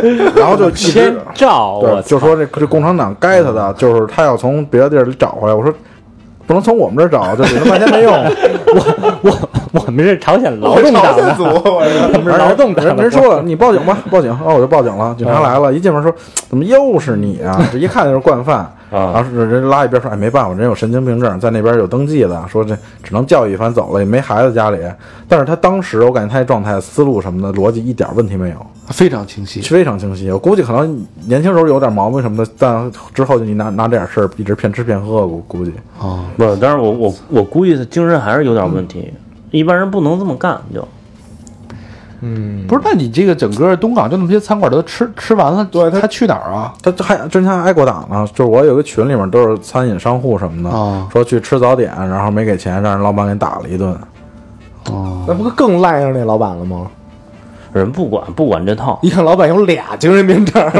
[0.36, 5.54] 然后就千兆，我对，就说这这共产党该他的，就是他要从别的地儿里找回来。
[5.54, 5.72] 我说
[6.46, 8.12] 不能从我们这儿找，就理那半天没用。
[8.70, 9.30] 我
[9.72, 12.86] 我我们是朝鲜劳动党的，我们是劳动党。
[12.86, 14.30] 人人说了，你报警吧，报警。
[14.30, 15.12] 哦，我就报警了。
[15.18, 16.14] 警察来了，一进门说
[16.48, 17.60] 怎么又是你啊？
[17.72, 18.70] 这一看就是惯犯。
[18.88, 24.78] 然啊，后人拉一边说，哎，没办法，人有神经病症，在那边有登记的，说这只能教育一番走了，也没孩子家里。
[25.28, 29.60] 但是他当时我感觉他的状态、思路什么的逻辑一点问题没有，非常清晰。
[29.60, 30.30] 非常清晰。
[30.30, 35.72] 我估计可能年轻时候有点毛病什么的，但之后就你拿拿这点事儿一直骗吃骗喝，我估计。
[36.00, 39.12] 啊，不是，但是我我我估计他精神还是有点问题，
[39.50, 40.86] 一般人不能这么干，就
[42.20, 46.72] 嗯，不是，那你这个整个东港就那么些餐馆都吃吃完了，对他他去哪儿啊？
[46.80, 53.94] 他还之前还挨过打呢，就是我有个群里面都是餐饮商户什么的，哦说去吃早点，然后没给钱，让人老板给打了一顿。
[54.90, 56.86] 哦，那不更赖上那老板了吗？
[57.76, 58.98] 人不管不管这套。
[59.02, 60.70] 一看老板有俩精神病症，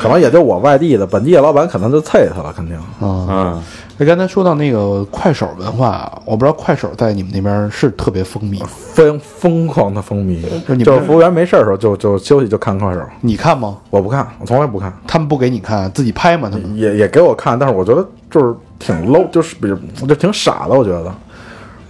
[0.00, 2.76] 可能也就我外地的，本地的老板可能就啐他了，肯定。
[2.76, 3.62] 啊，嗯，
[3.98, 13.76] 那刚才说到那个快手文化啊，我不知道快手在你们那边是特别风靡，疯疯狂的风靡就你，就是服务员没事的时候就就休息就看快手，你看吗？
[13.90, 16.48] 我不看，我从来不看，他们不给你看，自己拍吗？
[16.50, 21.12] 他们也也给我看，但是我觉得就是挺 low，就是比如就挺傻的，我觉得。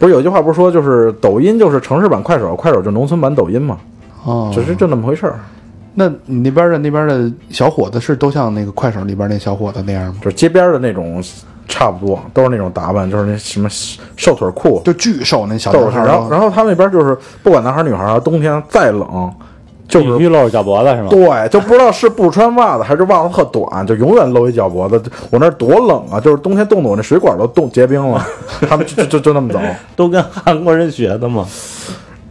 [0.00, 3.76] 不是有句话不是说就是抖音就是城市版快手，快手就农村版抖音嘛，
[4.24, 5.38] 哦，只是就那么回事儿，
[5.94, 10.16] 那你那边的那边的小伙子是都像那个快手里边那小伙子那样吗？
[10.22, 11.22] 就是街边的那种
[11.68, 13.68] 差不多，都是那种打扮，就是那什么
[14.16, 15.70] 瘦腿裤，就巨瘦那小。
[15.70, 19.30] 男孩儿然后然后他们那边就是不管男孩儿女孩儿啊，冬天再冷，
[19.90, 21.08] 就是必须露着脚脖子是吗？
[21.10, 25.02] 对，就不知道是不穿袜子还是袜子特短，就永远露一脚脖子。
[25.30, 26.20] 我那多冷啊！
[26.20, 28.24] 就是冬天冻得我那水管都冻结冰了，
[28.68, 29.60] 他们就就就就那么走。
[29.96, 31.46] 都跟韩国人学的嘛。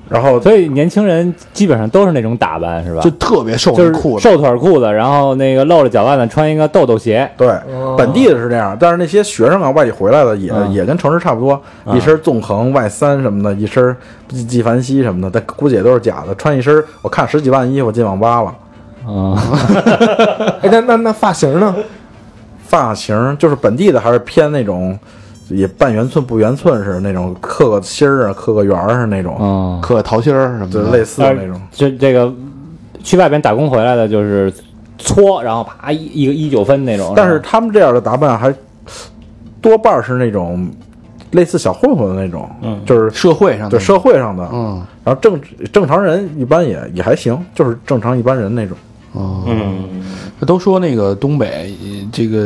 [0.10, 3.02] 然后所以年轻人基本上都是那种打扮是吧？
[3.02, 7.30] 就特别瘦就是裤子，瘦腿裤子，然后那个露着脚腕子，穿一个豆豆鞋。
[7.38, 7.48] 对
[7.96, 11.62] 本地的是这样，但是那些学生啊，外地回来的也嗯也跟城市差不多，
[11.94, 13.96] 一身纵横外三什么的，一身
[14.28, 16.34] 纪纪梵希什么的，但估计也都是假的。
[16.36, 18.56] 穿一身我看十几万衣服进网吧了，
[19.08, 19.38] 嗯，
[20.64, 21.76] 哎，那那那发型呢？
[22.64, 24.98] 发型就是本地的还是偏那种。
[25.50, 31.60] 也半圆寸不圆寸似的那种，刻个心儿啊，刻个圆儿是那种，嗯，刻桃心儿什么的，类似的那种。
[31.72, 32.32] 这这个
[33.04, 34.54] 去外边打工回来的，就是
[34.98, 37.14] 搓，然后啪一一个一九分那种。
[37.16, 38.54] 但是他们这样的打扮还
[39.62, 40.70] 多半是那种
[41.32, 45.40] 类似小混混的那种，嗯就是社会上的对社会上的，嗯然后正
[45.72, 48.78] 正常人一般也也还行，就是正常一般人那种。
[49.14, 50.02] 哦，嗯，
[50.46, 51.76] 都说那个东北
[52.12, 52.38] 这个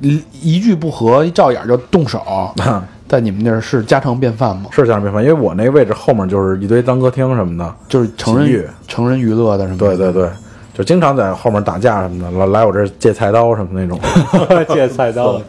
[0.00, 2.52] 一一句不合一照眼就动手，
[3.08, 4.66] 在你们那儿是家常便饭吗？
[4.70, 9.96] 是家常便饭，因为我那个位置后面就是一堆当歌厅什么的，就是成人成人娱乐的什么的？
[9.96, 10.30] 对对对，
[10.74, 13.98] 就经常在后面打架什么的，来来我这儿借菜刀什么那种。
[14.72, 15.40] 借菜刀，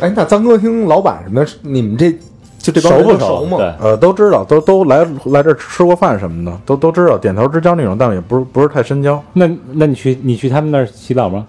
[0.00, 2.12] 哎，那脏歌厅老板什么的，你们这
[2.72, 3.18] 就这帮人熟不熟？
[3.18, 3.56] 都熟吗？
[3.58, 9.22] 对，呃，都知道，都都来来这儿吃过饭什么的，都都知道，点头之交那种，但也不是不是太深交。
[9.34, 11.44] 那那你去你去他们那儿洗澡吗？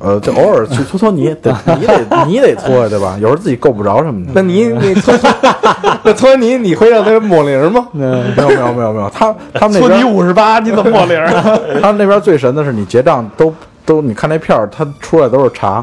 [0.00, 3.16] 呃，就偶尔去搓搓泥， 得你得你得搓呀，对吧？
[3.20, 4.32] 有时候自己够不着什么的。
[4.34, 5.30] 那你你搓搓，
[6.02, 7.86] 那搓泥你会让他抹零吗？
[7.92, 11.58] 没有没有没有没有，他他们那搓泥边五十八，你怎么抹零啊？
[11.80, 13.54] 他们那边最神的是，你结账都
[13.86, 15.82] 都你看那票，他出来都是茶，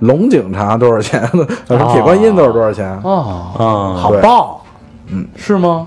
[0.00, 1.20] 龙井茶多少钱？
[1.66, 2.88] 什么铁观音都是多少钱？
[3.02, 4.64] 哦，啊，好报，
[5.06, 5.26] 嗯！
[5.36, 5.86] 是吗？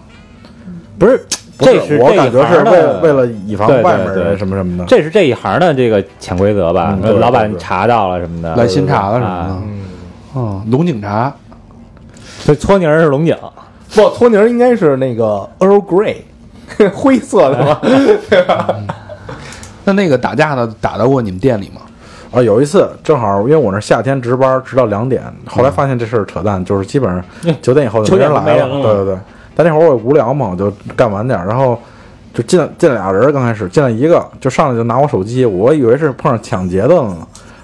[0.98, 1.26] 不是，
[1.60, 4.86] 这是这一我感觉是行的为了为了以防对对外面人对什么什么的。
[4.86, 9.58] 这是这一行的这个潜规则吧老板对对查到了什么的，来新茶了什么啊的？
[10.36, 11.34] 嗯，龙井茶，
[12.40, 13.36] 所以搓泥儿是龙井，
[13.96, 16.18] 不，搓泥儿应该是那个 Earl Grey，
[16.94, 17.82] 灰色的吧？
[19.86, 21.82] 那那个打架的打到过你们店里吗？
[22.34, 27.24] 啊，有一次正好因为我那夏天值班，直到两点，后来发现这事儿扯淡，就是基本上
[27.62, 28.68] 九点以后就没人 来了。
[28.68, 29.18] 了对对对，
[29.56, 31.80] 但那会儿我也无聊嘛，我就干晚点儿，然后
[32.34, 37.18] 就进进来俩人，刚开始进来一个就上来就拿我手机，我以为是碰上抢劫的了呢，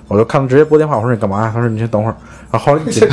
[0.08, 1.52] 我就看他直接拨电话，我说你干嘛呀？
[1.52, 2.16] 他说你先等会儿，
[2.52, 3.08] 然后后来紧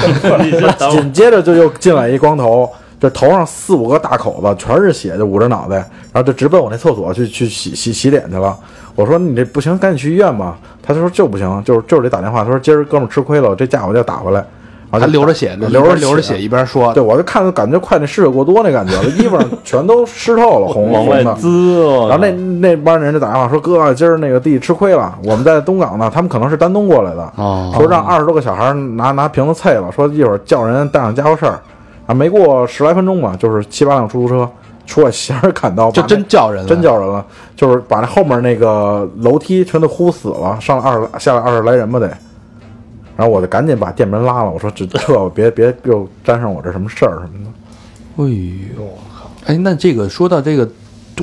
[0.90, 2.70] 紧接着就又进来一光头。
[2.98, 5.76] 就头上四五个大口子，全是血，就捂着脑袋，
[6.12, 8.56] 然后就直奔我那厕所去去洗洗洗脸去了。
[8.94, 10.56] 我说你这不行，赶紧去医院吧。
[10.82, 12.42] 他就说就不行，就是就是得打电话。
[12.44, 14.44] 他说今儿哥们儿吃亏了，这架我就要打回来。
[14.88, 21.24] 然后他流着血，流着流着血，一边说，对，我就看着感觉快那失血过多那感觉了，衣服上全都湿透了， 红红的。
[22.08, 22.30] 然后那
[22.60, 31.60] 那帮人就打电话说：“哥，今儿那个弟弟吃亏了，我们在东港呢，他们可能是丹东过来的，哦说让二十多个小孩拿拿瓶子啐了，说一会儿叫人带上家伙事儿。
[32.06, 34.48] 啊，没过十来分钟吧，就是七八辆出租车
[34.86, 37.24] 出来，斜着砍刀，就真叫人了，真叫人了，
[37.56, 42.06] 就是把那后面那个楼梯全都呼死了，上了二十下来二十来人吧得。
[43.16, 47.50] 然后我就赶紧把店门拉了，我说这撤吧，别别又沾上我这什么事儿什么的。
[48.22, 48.28] 哎
[48.76, 50.68] 呦我靠，哎，那这个说到这个，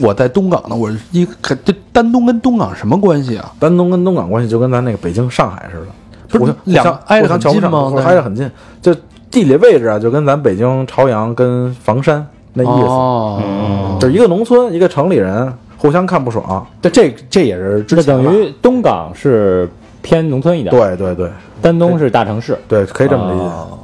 [0.02, 3.54] 我在东港呢，我一看这丹东跟东港什么关系啊？
[3.60, 8.50] 丹东跟东港关系就跟咱那个北京、上海似的，不是两挨着很近吗挨着很近，
[8.82, 8.94] 就
[9.34, 16.66] 地理位置啊，就跟咱北京朝阳跟房山那意思，哦，就是一个农村一个城里人互相看不爽。
[16.82, 19.68] 这这这也是之这等于东港是
[20.04, 21.30] 偏农村一点，对对对。
[21.62, 22.58] 丹东是大城市。
[22.68, 23.46] 对，可以这么理解。
[23.46, 23.80] 哦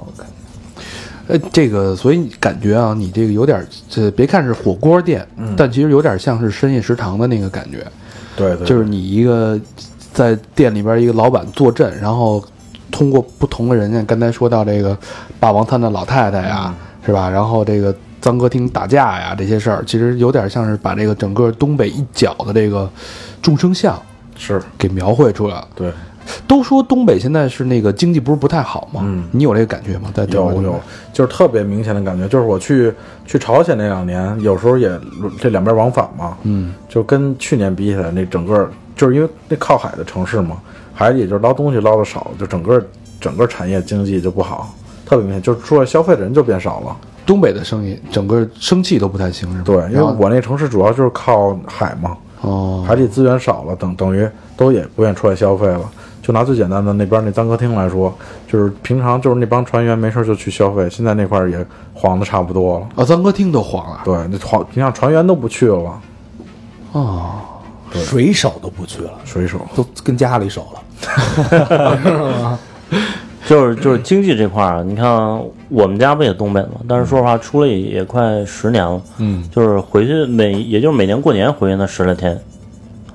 [1.28, 5.24] 呃，这个，所以感觉啊，你这个有点，这别看是火锅店，
[5.56, 7.86] 但其实有点像是深夜食堂的那个感觉，
[8.36, 9.60] 对对，就是你一个
[10.12, 12.44] 在店里边一个老板坐镇，然后
[12.90, 14.98] 通过不同的人家，刚才说到这个
[15.40, 16.74] 霸王餐的老太太呀，
[17.06, 17.30] 是吧？
[17.30, 22.90] 然后这个脏歌厅打架呀这些事儿，其实有点像是把这个整个东北一角的这个
[23.42, 24.00] 众生相
[24.36, 25.68] 是给描绘出来了。
[25.76, 25.92] 对。
[26.46, 29.02] 都说东北现在是那个经济不是不太好吗？
[29.04, 30.12] 嗯你有这个感觉吗？
[30.14, 30.80] 在有有，
[31.12, 32.94] 就是特别明显的感觉，就是我去
[33.26, 34.92] 去朝鲜那两年，有时候也
[35.40, 40.58] 这两边往返嘛，嗯，就跟去年比起来，那整个就是因为那靠海的城市嘛，
[40.94, 42.80] 海里也就是捞东西捞的少，就整个
[43.20, 44.72] 整个产业经济就不好，
[45.10, 46.96] 特别明显，就是出来消费的人就变少了。
[47.26, 49.64] 东北的生意整个生气都不太行，是吧？
[49.66, 55.82] 对，因为我那城市主要就是靠海嘛，哦，海里资源少了，等等于都也不愿意出来消费了。
[56.22, 58.14] 就拿最简单的那边那脏歌厅来说，
[58.48, 62.88] 就是平常就是那帮船员没事就去消费，现在那块儿也黄的差不多了。
[62.96, 66.00] 啊，脏歌厅都黄了对，那黄，你像船员都不去了，
[66.92, 67.32] 哦，
[67.92, 69.60] 水手都不去了，水手。
[69.76, 72.60] 都跟家里守了。
[73.50, 75.10] 就是就是经济这块儿，你看
[75.70, 76.82] 我们家不也东北吗？
[76.88, 79.02] 但是说实话，出来也也快十年了。
[79.18, 82.40] 嗯，就是回去每也就是每年过年回去那十来天，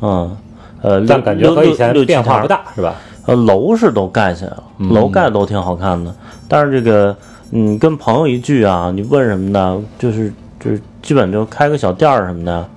[0.01, 0.37] 嗯，
[0.83, 2.97] 呃，但感觉和以前变化不大，是吧？
[3.27, 6.13] 呃，楼是都盖起来了，楼盖都挺好看的，
[6.49, 7.17] 但是这个，
[7.51, 12.69] 你，跟朋友一聚啊，你问什么的，就是就是基本就开个小店儿什么的，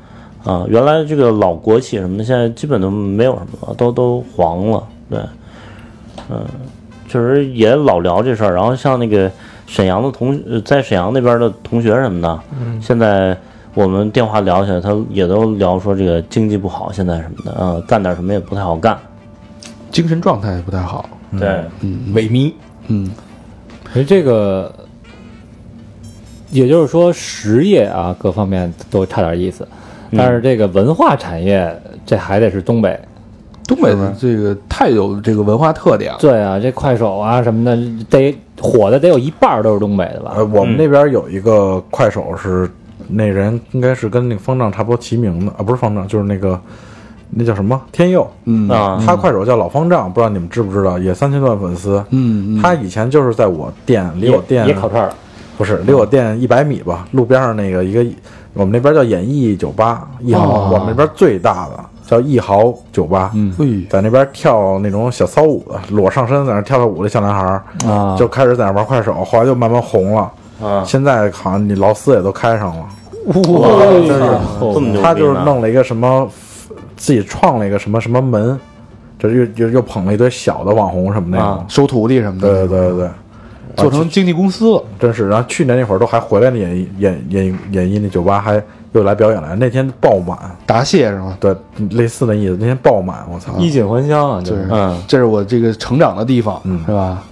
[0.45, 5.19] 啊，原来这个老国企什么的，现在基本都没有什么了，都都黄了，对，
[6.29, 6.45] 嗯，
[7.07, 9.31] 确实也老聊这事儿，然后像那个
[9.65, 12.39] 沈阳的同，呃在沈阳那边的同学什么的，
[12.81, 13.37] 现在。
[13.73, 18.97] 我们电话聊起来，他也都聊说这个经济不好，现在什么的，呃，干点什么也不太好干。
[19.91, 21.07] 精神状态也不太好。
[21.37, 22.51] 对，嗯萎靡，
[22.87, 23.07] 嗯，
[23.93, 24.73] 所以这个，
[26.49, 29.67] 也就是说，实业啊，各方面都差点意思，
[30.17, 32.99] 但是这个文化产业，这还得是东北。
[33.67, 36.17] 东北的这个太有这个文化特点了。
[36.19, 37.77] 对啊，这快手啊什么的，
[38.09, 40.33] 得火的得有一半儿都是东北的吧？
[40.37, 42.69] 呃，我们那边有一个快手是，
[43.09, 46.59] 那人应该是跟那个方丈差不多齐名的啊，不是方丈，就是那个
[47.29, 52.03] 那叫什么天佑，嗯啊，他快手叫老方丈，不知道你们知不知道，也三千多万粉丝。
[52.11, 55.15] 嗯，嗯他以前就是在我店离我店也烤串儿了。
[55.57, 58.05] 不是离我店一百米吧，路边上那个一个，
[58.53, 63.87] 我们那边叫演艺酒吧，艺豪，哦我们那边最大的叫艺豪酒吧，嗯，哎。
[63.89, 68.15] 在那边跳那种小骚舞的，裸上身在那跳跳舞的小男孩儿啊。
[68.17, 70.31] 就开始在那玩快手，后来就慢慢红了。
[70.59, 72.85] 啊，现在好像你劳斯也都开上了，
[73.27, 73.77] 哇，
[74.07, 76.27] 真是这么牛逼他就是弄了一个什么，
[76.95, 78.59] 自己创了一个什么什么门，
[79.19, 81.45] 这又又又捧了一堆小的网红什么那种。
[81.45, 83.09] 啊，收徒弟什么对的，对对对，
[83.75, 84.83] 做成经纪公司了。
[84.99, 85.29] 真是。
[85.29, 88.59] 然后去年那会儿都还回来那演艺演演演艺那酒吧还
[88.97, 91.37] 又来表演来，那天爆满，答谢是吗？
[91.39, 91.55] 对，
[91.91, 93.55] 类似的意思，那天爆满，我操！
[93.57, 97.23] 衣锦还乡啊，就就是是，嗯，这是我这个成长的地方，嗯是吧？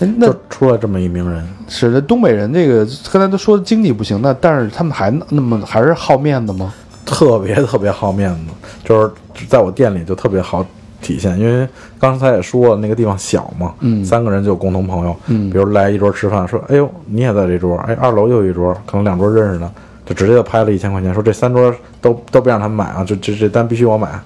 [0.00, 6.72] 哎那就出了这么一名人，是的，东北人这个刚才都说经济不行，那但是他们还那么还是好面子吗？
[7.04, 8.40] 特别特别好面子，
[8.82, 9.10] 就是
[9.46, 10.64] 在我店里就特别好
[11.02, 19.70] 体现，因为刚才也说了，那个地方小嘛，嗯三个人就有共同朋友，嗯比如来一桌吃饭，说，哎呦，你也在这桌，哎，二楼又一桌，可能两桌认识的，
[20.10, 24.20] 就直接就拍了一千块钱，说这三桌都都别让他们买啊，就这这单必须我买，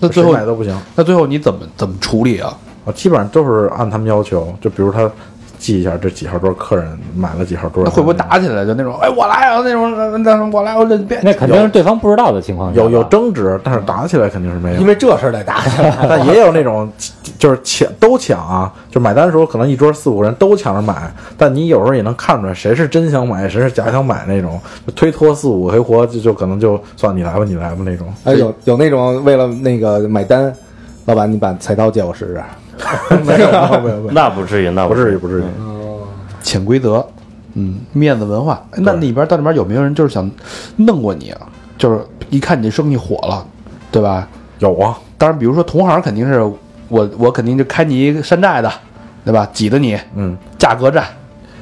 [0.00, 2.58] 那最后买都不行，那最后你怎么怎么处理啊？
[2.84, 5.08] 啊，基本上都是按他们要求，就比如他
[5.58, 6.86] 记一下这几号桌客人
[7.16, 8.64] 买了几号桌，那会不会打起来？
[8.64, 14.86] 就那种，哎，我来啊，那种，那种我来，我这别那肯定是对方不知道的情况下，有有争执，但是打起来肯定是没有因。
[14.86, 15.98] 为这事儿得打起来。
[16.08, 16.90] 但也有那种
[17.38, 28.06] 就是抢都抢啊，就买单的时候可能一桌四五个人都抢着买，但你有时候也能看出来谁是真想买，谁是假想买那种，就推脱四五回合就就可能就算你来吧，你来吧那种。
[28.24, 30.52] 哎，有有那种为了那个买单，
[31.06, 32.42] 老板你把菜刀借我试试。
[33.24, 35.16] 没有没有没有没有， 那不至于，那不至于于。
[35.18, 35.44] 不至于。
[36.42, 37.04] 潜规则，
[37.54, 38.62] 嗯，面子文化。
[38.70, 40.30] 哎那里边到里边有没有人就是想
[40.76, 41.40] 弄过你啊？
[41.76, 42.00] 就是
[42.30, 43.44] 一看你这生意火了，
[43.92, 44.26] 对吧？
[44.60, 46.40] 有啊，当然，比如说同行肯定是
[46.88, 48.72] 我，我肯定就开你一个山寨的，
[49.24, 49.46] 对吧？
[49.52, 51.04] 挤的你嗯，价格战，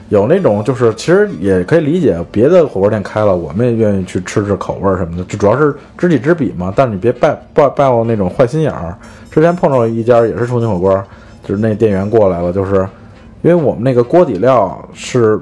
[0.08, 6.72] 有那种就是其实也可以理解，别的火锅店开了，我们也愿意去吃吃口味儿什么的，就主要是知己知彼嘛。
[6.74, 8.96] 但是你别败败败我那种坏心眼儿。
[9.30, 11.04] 之前碰到一家也是重庆火锅，
[11.44, 12.88] 就是那店员过来了，就是
[13.42, 15.40] 因为我们那个锅底料是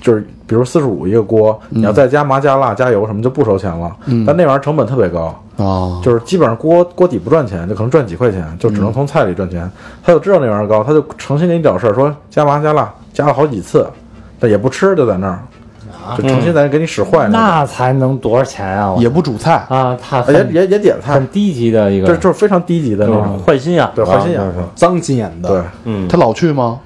[0.00, 3.96] 就是比如四十五一个锅，你要再加麻加辣加油什么就不收钱了，
[4.26, 5.34] 但那玩意儿成本特别高。
[5.56, 9.70] 啊，就是基本上锅锅底不赚钱，就可能赚几块钱，就只能从菜里赚钱。
[10.02, 13.88] 他就知道那玩意儿高，他就诚心给你找事儿，说加麻加辣，加了好几次，
[14.38, 15.38] 但也不吃，就在那儿，
[16.18, 17.32] 就成心在那给你使坏那种。
[17.32, 18.92] 那才能多少钱啊？
[18.92, 24.40] 我也不煮菜，啊，他也很也也点菜很，低级的一个，这就是非常低级的那种，坏心眼，对坏心眼。
[24.74, 25.48] 脏心眼的。
[25.48, 26.80] 对，嗯，他老去吗？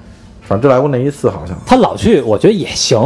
[0.47, 1.57] 反正就来过那一次，好像。
[1.65, 2.97] 他老去，我觉得也行。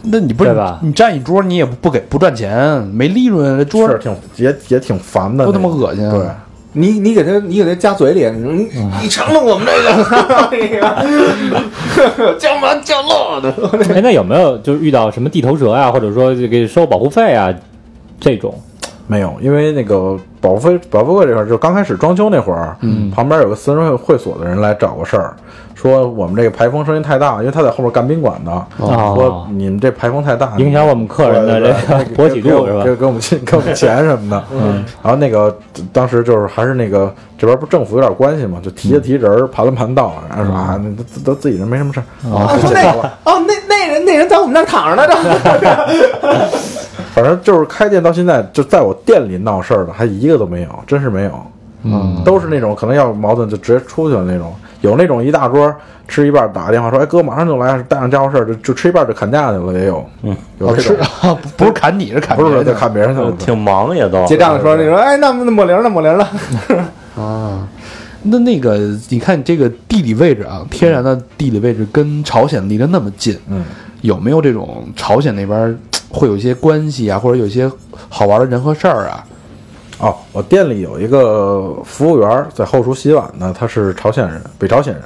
[0.02, 6.26] 那你不是对吧你占一桌，你也不给不赚钱，没利润，这桌是挺也也挺烦的，都他妈那个恶心啊对，
[6.72, 8.68] 你你给他你给他夹嘴里，你
[9.02, 9.66] 你尝尝我们
[10.50, 13.52] 这个酱麻酱辣的。
[13.94, 17.52] 哎，那有没有就是遇到什么地头蛇呀、或者说这个收保护费啊
[18.20, 18.54] 这种？
[19.06, 25.34] 没有，因为那个保护费保护费这块儿，就刚开始装修那会儿，嗯，旁边有个私人会会所的人来找过事儿，
[25.80, 29.14] 说我们这个排风声音太大，因为他在后面干宾馆的，哦。
[29.16, 32.84] 说你们这排风太大，影响我们客人的这个对对勃起度是吧？
[32.84, 35.56] 给给我们钱给我们钱什么的， 嗯，然后那个
[35.92, 42.90] 当时就是还是那个这边不政府有点关系嘛，就提了提人儿，盘了盘道，然后说啊，那都都自己人没什么事儿，啊，说那
[43.24, 45.68] 哦，那那人那人在我们那儿躺着呢，这。
[47.12, 51.32] 反正就是开店到现在，就在我店里闹事儿的还一个都没有，真是没有。
[51.82, 55.74] 嗯，都是那种可能要矛盾就直接出去了那种，有那种一大桌
[56.08, 60.96] 吃一半打个电话说，哎哥马上就来，带上家伙事儿就就吃一半就砍价去了也有，嗯，有这是？
[60.96, 64.24] 种，啊，不不是砍你，是砍不是砍别人去了，挺忙也都。
[64.26, 66.28] 结账的时候你说，哎，那那抹零了，抹零了。
[67.16, 67.68] 啊。
[68.22, 68.76] 那那个，
[69.08, 73.64] 你看这个地理位置啊，天然的地理位置跟朝鲜离得那么近，嗯，
[74.02, 75.74] 有没有这种朝鲜那边儿
[76.10, 77.70] 会有一些关系啊，或者有一些
[78.10, 79.24] 好玩的人和事儿啊？
[80.00, 85.02] 哦，我店里有一个服务员在后厨洗碗呢，他是朝鲜人，北朝鲜人，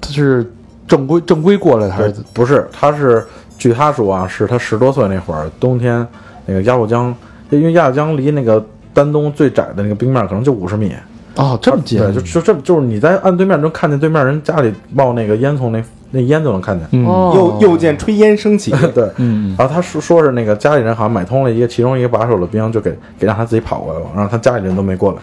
[0.00, 0.50] 他是
[0.88, 2.14] 正规正规过来的还是？
[2.32, 3.26] 不是，他是
[3.58, 6.06] 据他说啊，是他十多岁那会儿冬天
[6.46, 7.14] 那个鸭绿江，
[7.50, 8.64] 因为鸭绿江离那个
[8.94, 10.94] 丹东最窄的那个冰面可能就五十米，
[11.36, 11.98] 哦，这么近？
[11.98, 17.02] 对，就就这就是你在岸对面能看见对面人家里冒那个烟囱，那那烟都能看见。
[17.02, 25.18] 又又见炊烟升起， 对，嗯，然后他说说是那个家里人好像买通了一个其中一个把手的兵，就给给让他自己跑过来了，然后他家里人都没过来，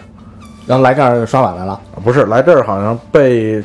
[0.66, 1.72] 然后来这儿刷碗来了。
[1.72, 3.62] 啊不是来这儿好像被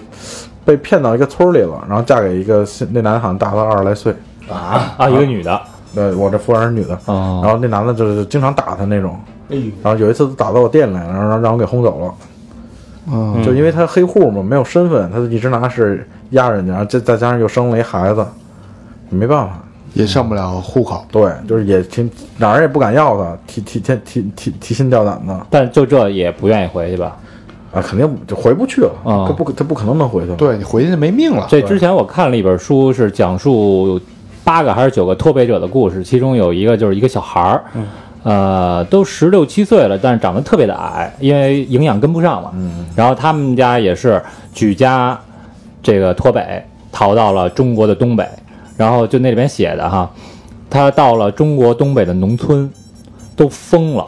[0.64, 4.14] 被骗到一个村里了，然后嫁给一个新那男的好像大他二十来岁，
[4.50, 5.60] 啊，啊，一个女的。
[5.94, 7.40] 对我这服务员是女的，哦。
[7.42, 9.18] 然后那男的就是经常打他那种，
[9.50, 12.14] 哎呦，然后有一次打到我店里来了，然后让让我给轰走了。
[13.12, 18.26] 嗯，就因为他黑户嘛，没有身份，他就一直拿是压人家，然后再再加上又生了一孩子，
[19.10, 19.60] 没办法。
[19.94, 21.06] 也上不了户口。
[21.10, 27.16] 对，就是也挺哪儿也不敢要他，提提提提提提心吊胆的但就这也不愿意回去吧？
[27.72, 30.36] 啊，肯定就回不去了，啊他不他不可能能回去了。
[30.36, 31.48] 对你回去就没命了。
[31.50, 33.98] 这之前我看了一本书，是讲述
[34.44, 37.64] 八个还是九个脱北者的故事，其中有一个就是一个小孩儿，
[38.26, 42.50] 呃，都十六七岁了，但是长得特别的矮，因为营养跟不上嘛。
[42.56, 44.20] 嗯，然后他们家也是
[44.52, 45.16] 举家
[45.84, 48.28] 这个脱北，逃到了中国的东北。
[48.76, 50.10] 然后就那里边写的哈，
[50.70, 52.68] 他到了中国东北的农村，
[53.36, 54.06] 都疯了。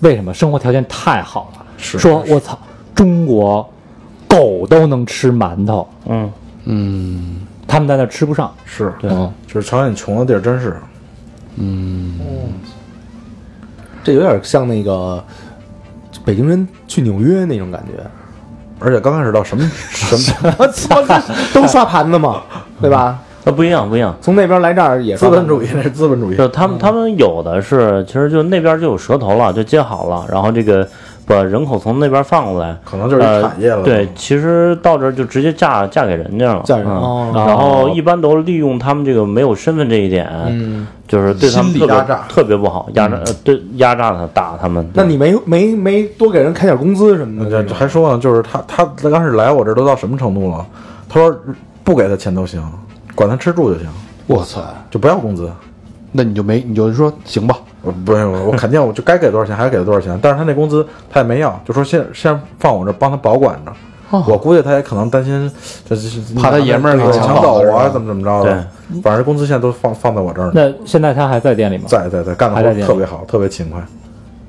[0.00, 0.34] 为什么？
[0.34, 1.64] 生活条件太好了。
[1.78, 2.58] 是说我操，
[2.94, 3.66] 中国
[4.28, 6.30] 狗都能吃馒头，嗯，
[6.66, 8.54] 嗯，他们在那吃不上。
[8.66, 9.10] 是，对，
[9.46, 10.76] 就是朝鲜穷的地儿真是，
[14.02, 15.22] 这有点像那个
[16.24, 18.02] 北京人去纽约那种感觉。
[18.82, 20.50] 而且刚开始到什么 什么
[21.52, 22.42] 都刷盘子嘛，
[22.80, 23.18] 对吧？
[23.44, 24.16] 那不一样，不一样。
[24.22, 26.36] 从那边来这儿也资本主义，那是资本主义。
[26.36, 30.86] 就他们他们有的是，其实就那边就有蛇头了，就接好了，然后这个
[31.30, 33.84] 把人口从那边放过来，可能就是呃产业了。
[33.84, 44.84] 对，，其实到这儿就直接嫁嫁给人家了，嫁人嗯哦然后一般都利用他们这个没有身份这一点，嗯，就是对他们特别压榨特别不好，压榨呃对压榨他打他们。
[44.92, 47.64] 那你没没没多给人开点工资什么的？
[47.72, 50.66] 还说呢，就是他他他刚开始来我这儿都到什么程度了？
[51.08, 51.34] 他说
[51.84, 52.62] 不给他钱都行，
[53.14, 53.88] 管他吃住就行，
[54.26, 54.60] 我操，
[54.90, 55.50] 就不要工资。
[56.12, 63.72] 那你就没你就说行吧，我不是我，肯定我就该给多少钱还是给他多少钱，但是他那工资他也没要，就说先先放我这儿帮他保管着。
[64.10, 65.48] 哦我估计他也可能担心，
[65.88, 68.66] 这这是怕他爷们儿给抢抢走啊，怎么怎么着的。
[69.04, 71.84] 反正工资现在都放放在我这儿呢，那现在他还在店里吗？
[71.86, 73.80] 在在在干的活特别好，特别勤快，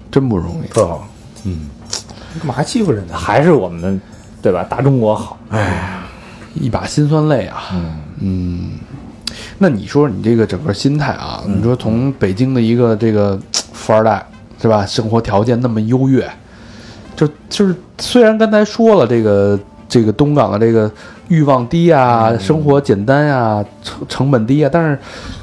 [0.10, 0.68] 真不容易。
[0.74, 1.08] 特好。
[1.44, 1.70] 嗯
[2.40, 3.14] 干嘛欺负人呢？
[3.16, 4.02] 还是我们
[4.42, 4.66] 对吧？
[4.68, 5.38] 大中国好。
[5.52, 6.06] 哎呀
[6.56, 7.70] 一把辛酸泪啊。
[8.20, 8.72] 嗯
[9.58, 13.40] 那你说你这个整个心态啊，你说从北京的一个这个
[13.74, 14.26] 富二代
[14.62, 16.30] 是吧，生活条件那么优越，
[17.16, 19.60] 就就是虽然刚才说了这个
[19.90, 20.92] 这个东港的这个
[21.30, 24.98] 欲望低呀、生活简单呀、成成本低呀，但是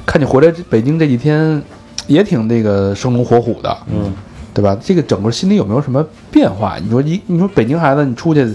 [0.05, 1.61] 看你回来北京这几天
[2.07, 4.13] 也挺那个生龙活虎的，嗯，
[4.53, 4.77] 对吧？
[4.81, 6.77] 这个整个心里有没有什么变化？
[6.81, 8.47] 你说你，你说北京孩子，你出去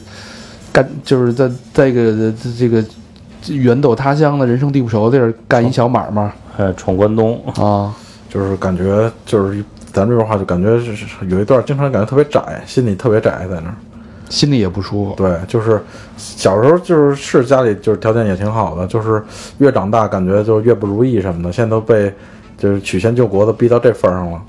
[0.72, 2.84] 干，就是在在一个这个
[3.48, 6.30] 远走他乡的人生地不熟的地儿干一小买卖。
[6.56, 7.92] 还有闯关东，啊，
[8.28, 13.74] 就是感觉就是咱这种话就感觉是是有一段经常感觉特别窄，心里特别窄在那儿。
[14.30, 15.14] 心里也不舒服。
[15.16, 15.80] 对，就是
[16.16, 19.22] 小时候就是是家里就是条件也挺好的，就是
[19.58, 22.12] 越长大感觉就越不如意什么的，现在都被
[22.56, 24.40] 就是曲线救国的逼到这份儿上了，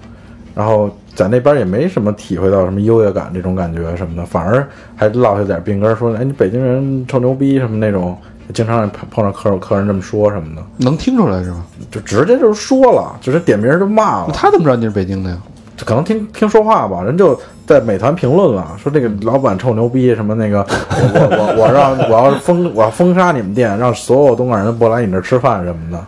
[0.55, 4.65] 然后在那边也没什么体会到什么优越感这种感觉什么的，反而
[4.95, 8.17] 还落下点病根儿，说哎你北京人臭牛逼什么那种，
[8.53, 11.65] 经常碰碰上客客人这么说什么的，能听出来是吗？
[11.91, 14.31] 就直接就说了，直接点名儿就骂了。
[14.33, 15.37] 他怎么知道你是北京的呀？
[15.83, 17.37] 可能听听说话吧，人就
[17.67, 26.01] 在美团评论了，说这个老板臭牛逼，什么那个 我我我让我要封我要封杀你们店，让所有东莞人不来你这儿吃饭什么的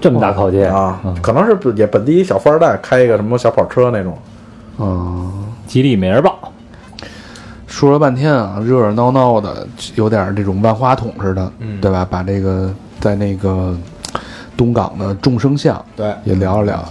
[0.00, 4.18] 这么大靠街啊，可能是也本地一小富二代开一个什么小跑车那种，
[4.78, 5.30] 嗯，
[5.68, 6.36] 吉利美人豹，
[7.74, 9.66] 说了半天啊，热热闹闹的，
[9.96, 12.06] 有点这种万花筒似的，对吧？
[12.08, 13.76] 把这个在那个
[14.56, 16.88] 东港的众生相对，也聊了聊。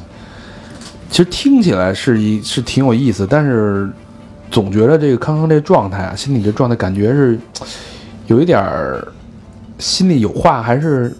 [1.10, 3.90] 其实听起来是一是挺有意思，但是
[4.52, 7.40] 总觉得这个康康这状态啊，心里这状态感觉是
[8.28, 9.08] 有一点儿
[9.80, 11.16] 心里有话，还是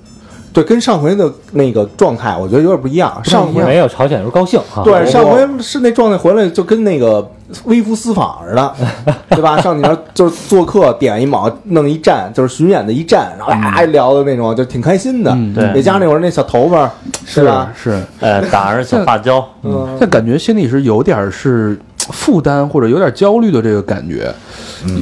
[0.54, 3.20] 对，跟上回的那个状态，我觉得有点不一样。
[3.24, 4.84] 上回没有朝鲜时候高兴啊。
[4.84, 7.28] 对上回是那状态回来，就跟那个
[7.66, 8.74] 微服私访似的，
[9.30, 9.60] 对吧？
[9.60, 15.32] 上你那儿就是做客，点一卯，弄一站，就是巡演的一站，然后呀聊的那种，就挺开心的。
[15.32, 16.92] 嗯对再加上那会儿那小头发，
[17.26, 17.74] 是吧？
[17.76, 24.32] 是，哎，打着小发胶， 嗯，但感觉心里是有点儿是负担或者有点焦虑的这个感觉，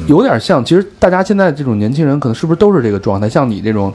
[0.06, 0.64] 有点像。
[0.64, 3.28] 其实大家现在这种年轻人，可能是不是都是这个状态？
[3.28, 3.92] 像你这种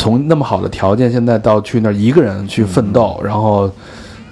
[0.00, 3.70] 从那么好的条件，现在到去那儿一个人去奋斗，然后。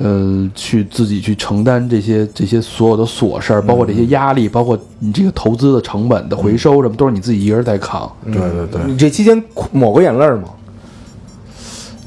[0.00, 8.08] 呃，去自己去承担这些这些所有的琐事儿，包括这些压力，包括你这个投资的成本的回收，什么都是你自己一个人在扛。
[8.26, 9.42] 对对对，你这期间
[9.72, 10.44] 抹过眼泪吗？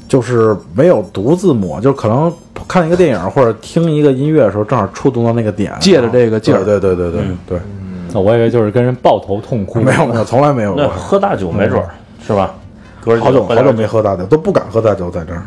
[0.08, 2.32] 就是没有独自抹，就可能
[2.66, 7.60] 看一个电影或者听一个音乐的时候，正好触动到那个点，借着这个劲儿对对对对对
[8.10, 9.82] 对，我以为就是跟人抱头痛哭。
[9.82, 11.90] 没有没有，从来没有过，那喝大酒没准儿
[12.26, 12.54] 是吧？
[13.04, 15.42] 哥儿好久好久没喝大酒，都不敢喝大酒在这儿。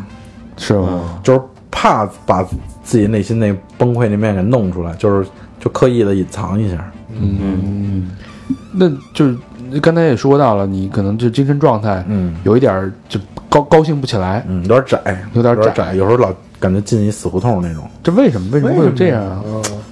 [0.57, 1.19] 是吗？
[1.23, 1.41] 就是
[1.71, 2.43] 怕把
[2.83, 5.27] 自己内心那崩溃那面给弄出来，就是
[5.59, 6.91] 就刻意的隐藏一下。
[7.17, 8.11] 嗯，
[8.73, 9.37] 那就是
[9.81, 14.45] 刚才也说到了，你可能就精神状态，嗯有一点儿就高高兴不起来。
[14.47, 18.49] 嗯，有点窄，有点窄窄，有时候老感觉进一死胡同那种，这为什么？
[18.51, 19.41] 为什么会有这样啊？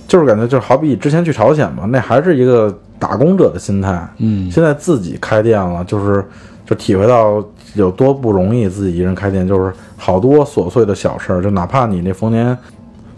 [0.08, 4.08] 就是感觉就是好比之前去朝鲜嘛，那还是一个打工者的心态。
[4.18, 6.24] 嗯现在自己开店了，就是
[6.66, 7.44] 就体会到
[7.74, 12.58] 有多不容易，自己一人开店，就是好多琐碎的小事儿，就哪怕你那逢年，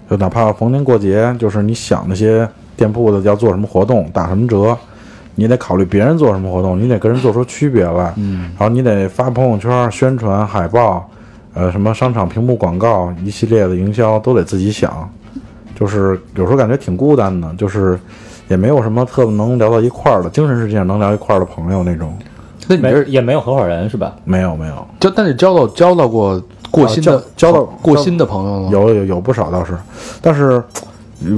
[0.10, 4.78] 就哪怕逢年过节，就是你想那些店铺的要做什么活动，打什么折，
[5.36, 11.10] 你得考虑别人做什么活动，你得跟人做出区别来，嗯，然后你得发朋友圈、宣传、海报，
[11.54, 15.10] 呃，什么商场屏幕广告，一系列的营销都得自己想，
[15.78, 18.00] 就是有时候感觉挺孤单的，就是
[18.48, 22.26] 也没有什么特能聊到一块儿的，精神世界上能聊一块儿的朋友那种，没
[22.68, 24.14] 那你这也没有合伙人是吧？
[24.24, 26.42] 没有没有，交，但是交到交到过
[26.72, 28.70] 过心的啊交交到过心的朋友吗？
[28.72, 29.78] 有有有不少倒是，
[30.22, 30.62] 但是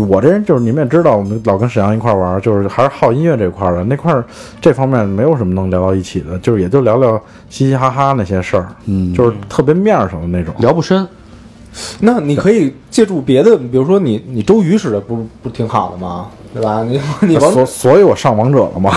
[0.10, 4.16] 我这人就是你们也知道，我们老跟沈阳一块玩，就是还是好音乐这块的，那块
[4.60, 7.20] 这方面没有什么能聊到一起的，就是也就聊聊
[7.50, 10.54] 嘻嘻哈哈那些事儿，嗯，就是特别面儿上的那种。
[10.60, 11.08] 聊不深。
[12.00, 16.28] 那你可以借助别的，比如说你你周瑜似的，不不挺好的吗？
[16.52, 16.84] 对吧？
[16.84, 18.92] 你你王所所以我上王者了嘛，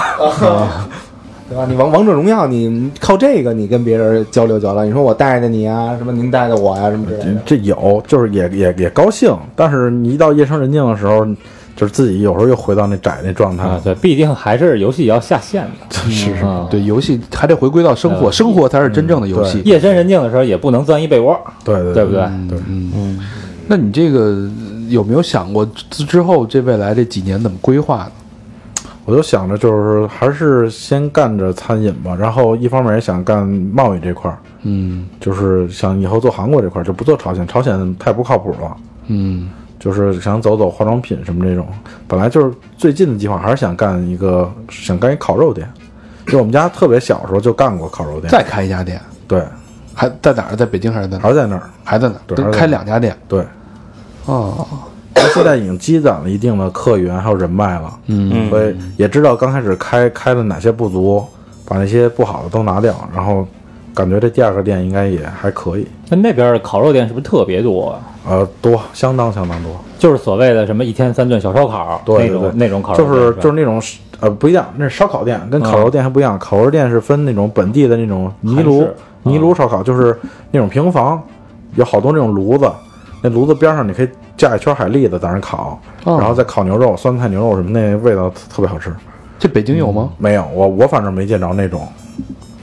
[1.51, 1.67] 对吧？
[1.69, 4.85] 你王王者荣耀，你靠这个你跟别人交流交流。
[4.85, 7.43] 你说我带着你啊，什么您带着我呀、什么之类的。
[7.45, 11.27] 这有就是也也也高兴，但是你一到夜深人静的时候，
[11.75, 13.65] 就是自己有时候又回到那窄那状态。
[13.65, 15.97] 啊，对，毕竟还是游戏要下线的。
[16.09, 19.61] 是是，啊，对，游戏还得回归到生活，生活才是真正的游戏。
[19.65, 22.23] 夜深人静的时候也不能钻一被窝，对对对不对？
[22.23, 23.21] 嗯嗯。
[23.67, 24.49] 那你这个
[24.89, 28.13] 有没有想过之之后这未来这几年怎么规划呢？
[29.11, 38.77] 我就想着就是还是先干着餐饮吧，然后一方面也想干贸易这块儿，嗯就是想以后做韩国这块儿，就不做朝鲜，朝鲜太不靠谱了。
[39.09, 39.51] 嗯
[39.81, 41.67] 就是想走走化妆品什么这种，
[42.07, 45.69] 本来就是最近的计划还是想干一个想干一烤肉店，
[46.27, 49.43] 就我们家特别小时候就干过烤肉店，再开一家店，对，
[49.93, 50.55] 还在哪儿？
[50.55, 51.23] 在北京还是在哪儿？
[51.23, 52.21] 还是在那儿，还在那儿？
[52.27, 53.17] 对开两家店。
[53.27, 53.45] 对，
[54.27, 54.77] 哦，他
[55.15, 61.25] 现在已经积攒了一定的客源还有人脉了，嗯所以也知道刚开始开开了哪些不足，
[61.65, 63.47] 把那些不好的都拿掉，然后
[63.95, 68.01] 感觉这第二个店应该也还可以，那那边的烤肉店是不是特别多啊？
[68.29, 73.83] 呃，多，相当相当多，就是所谓的什么一天三顿小烧烤那种对对对那种烤肉就是就是那种
[74.21, 76.39] 呃不一样，那是烧烤店，跟烤肉店还不一样。
[76.39, 78.87] 烤肉店是分那种本地的那种泥炉
[79.23, 80.17] 泥炉烧烤，就是
[80.51, 81.21] 那种平房，
[81.77, 82.71] 有好多那种炉子，
[83.23, 88.93] 那炉子边上你可以架一圈海蛎子在那烤，哦然后再烤牛肉、酸菜牛肉什么，那味道特特别好吃。
[89.39, 90.11] 这北京有吗？
[90.19, 91.87] 没有，我我反正没见着那种。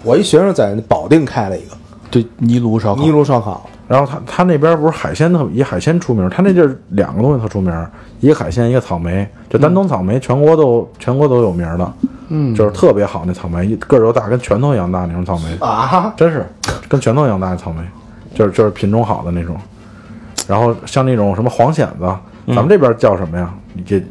[0.04, 1.76] 我一学生在那保定开了一个
[2.10, 7.88] 对泥炉烧烤，泥炉烧烤，然后他他那边不是海鲜特以海鲜出名，他那地儿两个东西特出名，
[8.20, 9.28] 一个海鲜，一个草莓。
[9.50, 11.94] 就丹东草莓，全国都全国都有名的，
[12.30, 16.46] 嗯，就是特别好那草莓，一个儿又大，跟拳头一样大那种草莓啊，真是
[16.88, 17.82] 跟拳头一样大的草莓，
[18.36, 19.56] 就是就是品种好的那种。
[20.48, 22.18] 然后像那种什么黄蚬子，
[22.48, 23.54] 咱们这边叫什么呀？
[23.74, 24.02] 你这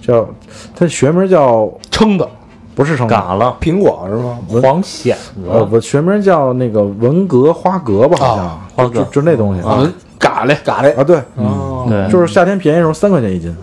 [0.00, 0.26] 叫
[0.74, 2.26] 它学名叫蛏子
[2.74, 4.38] 不是蛏子嘎了，苹果是吗？
[4.48, 5.14] 黄蚬
[5.48, 9.60] 呃，子，不学名叫那个文革花蛤吧，好像花蛤就就那东西。
[9.60, 9.86] 啊，
[10.18, 10.56] 嘎嘞。
[10.64, 10.92] 嘎嘞。
[10.92, 13.54] 啊，对，哦，对，就是夏天便宜的时候三块钱一斤，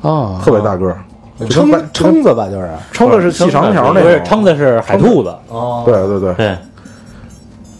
[0.00, 0.98] 啊，特别大个儿。
[1.40, 2.70] 蛏蛏子吧，就是。
[2.92, 6.56] 蛏子是细长条那不是种，蛏子是海兔子，哦，对对对，对，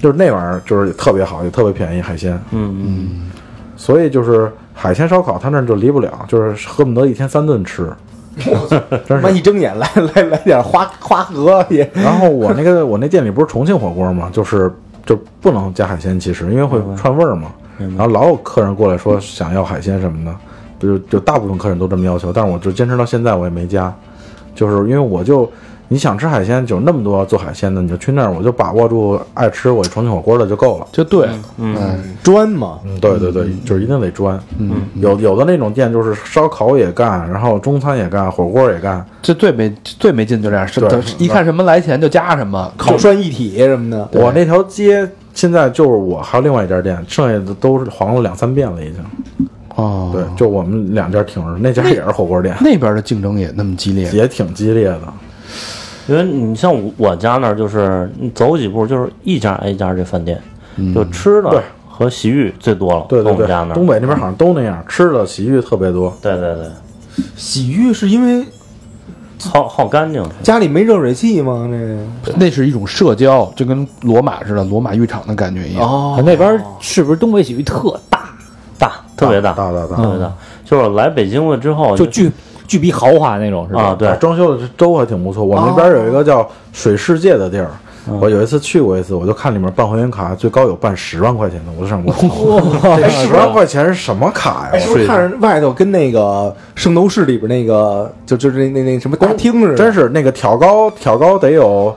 [0.00, 3.30] 就是那玩意儿就是特别好，也特别便宜海鲜，嗯嗯，
[3.85, 7.93] 所以就是海鲜烧烤，他那儿就离不了，就是恨不得一天三顿吃。
[9.07, 9.18] 真是。
[9.18, 14.30] 妈一睁眼来来来点花花蛤也，然后我那个我那店里不是重庆火锅吗？
[14.32, 14.72] 就是
[15.05, 17.49] 就不能加海鲜，其实因为会串味儿嘛。
[17.76, 20.35] 然后老有客人过来说想要海鲜什么的，
[20.78, 23.95] 就就大部分客人都这么要求，但是我就坚持到现在我也没加，
[24.55, 25.43] 就是因为我就
[25.89, 30.87] 你想吃海鲜，就那么多做海鲜的，你就去那儿，我就把握住爱吃我重庆火锅的就够了。
[30.91, 31.76] 就对了，嗯，
[32.22, 34.41] 专嘛，嗯，对对对，就是一定得专。
[34.59, 39.05] 嗯，有有的那种店就是烧烤也干，然后中餐也干，火锅也干。
[39.22, 40.66] 这最没最没劲就这样，
[41.18, 49.05] 一看什么来钱就加什么，烤涮一体什么的，我那条街现在就是我还有另外一家店，剩下的都是黄了两三遍了已经。
[49.76, 55.01] 哦，对，就我们两家挺着，那家也是火锅店，那边的竞争也那么激烈，也挺激烈的。
[56.07, 60.40] 因为你像我我家那儿，就是你走几步就是一家挨一家这饭店，
[60.95, 63.07] 就吃的和洗浴最多了。
[63.09, 66.14] 对对我们家那，儿，东北那边好像都那样，吃的洗浴特别多。
[66.20, 66.66] 对对对，
[67.36, 68.45] 洗浴是因为
[69.38, 70.22] 好好干净。
[70.42, 71.68] 家里没热水器吗？
[71.70, 75.82] 那那是一种社交，就跟罗马似的，罗马浴场的感觉一样。
[75.82, 78.20] 哦那边是不是东北洗浴特大？
[78.78, 80.32] 大，特别大，大大大特别大。
[80.64, 82.30] 就是来北京了之后，就巨
[82.66, 83.82] 巨逼豪华那种是吧？
[83.82, 85.44] 啊，对，装修的粥还挺不错。
[85.44, 87.70] 我们那边有一个叫水世界的地儿，
[88.20, 94.84] 我有一次去过一次，我就看里面办会员卡最高有办十万块钱的，我就想我操，这十万块钱是什么卡哎，呀？
[94.84, 99.76] 是不是看着外头跟那个圣斗士里边那个，就就是那那那什么大厅似的？
[99.76, 101.94] 真是那个挑高挑高得有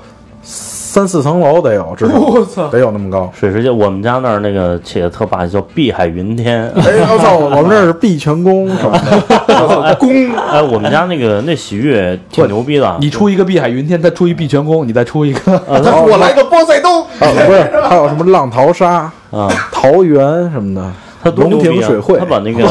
[0.97, 3.31] 三四层楼得有，至我操得有那么高。
[3.31, 6.67] 水世界，我们家那儿那个起的特霸气，叫碧海云天。
[6.69, 6.83] 哎，
[7.13, 8.99] 我操，我们这是碧泉宫什么
[9.47, 10.09] 的，宫
[10.49, 12.97] 哎，我们家那个那洗浴挺牛逼的。
[12.99, 20.91] 你出一个碧海云天，再出一碧泉宫，你再出一个，啊， 他我来个波塞冬，啊，不是，还有什么浪淘沙、啊，桃园什么的，
[21.23, 22.65] 他龙庭水会他把那个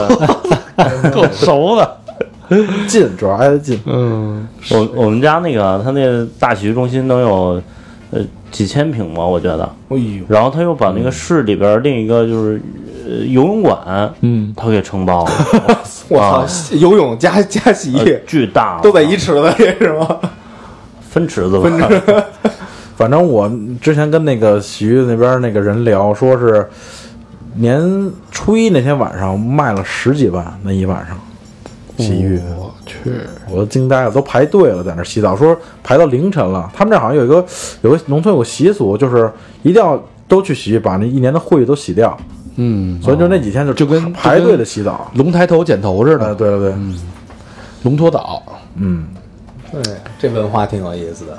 [1.15, 1.97] 够熟的。
[2.89, 3.81] 近，主要挨得近。
[3.87, 7.63] 嗯，我我们家那个他那大洗浴中心能有呃
[8.57, 9.65] 几千平吧，我觉得。
[9.91, 12.59] 哎呦，然后他又把那个市里边另一个就是
[13.07, 15.31] 呃游泳馆，嗯，他给承包了，
[16.09, 20.19] 我操，游泳加加洗呃浴巨大，都在一池子里是吗？
[21.11, 22.25] 分池子吧，
[22.97, 23.47] 反正我
[23.79, 26.67] 之前跟那个洗浴那边那个人聊，说是
[27.57, 31.15] 年初一那天晚上卖了十几万，那一晚上
[31.97, 33.13] 洗浴，我去，
[33.51, 36.71] 我都惊呆了，都排队了，在那儿洗澡，说排到凌晨了。
[36.75, 37.45] 他们这好像有一个
[37.83, 39.31] 有个农村有个习俗，就是
[39.63, 42.17] 一定要都去洗浴，把那一年的晦气都洗掉。
[42.57, 45.11] 嗯，所以就那几天就就跟排队的洗澡。
[45.15, 46.75] 龙抬头剪头似呃，的，对对对，
[47.83, 48.43] 龙脱岛。
[48.77, 49.07] 嗯，
[49.71, 49.83] 对，
[50.19, 51.39] 这文化挺有意思的。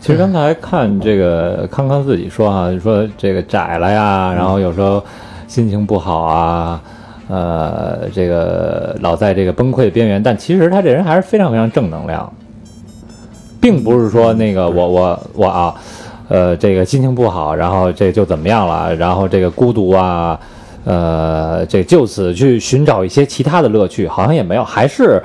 [0.00, 5.02] 其实刚才看这个康康自己说啊、说这个窄了呀，然后有时候
[5.48, 6.80] 心情不好啊，
[7.28, 12.32] 呃，这个老在这个崩溃的边缘，但其实他这人还是非常非常正能量，
[13.60, 15.74] 并不是说那个我我我啊，
[16.28, 20.38] 呃，这个心情不好，然后这就怎么样了，然后这个孤独啊，
[20.84, 25.20] 呃，这就此去寻找一些其他的乐趣，好像也没有，还是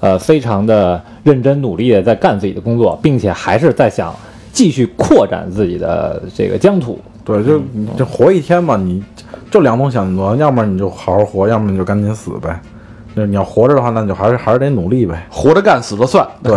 [0.00, 4.14] 呃非常的认真努力的在干自己的工作，并且还是在想
[4.52, 6.98] 继续扩展自己的这个疆土。
[7.24, 7.60] 对，就
[7.96, 9.02] 就活一天嘛，你
[9.56, 12.60] 就两种选择，要么你就好好活，要么你就赶紧死呗。
[13.14, 15.26] 就是你要活着的话，那你就还是还是得努力呗。
[15.30, 16.28] 活着干，死了算。
[16.42, 16.54] 对，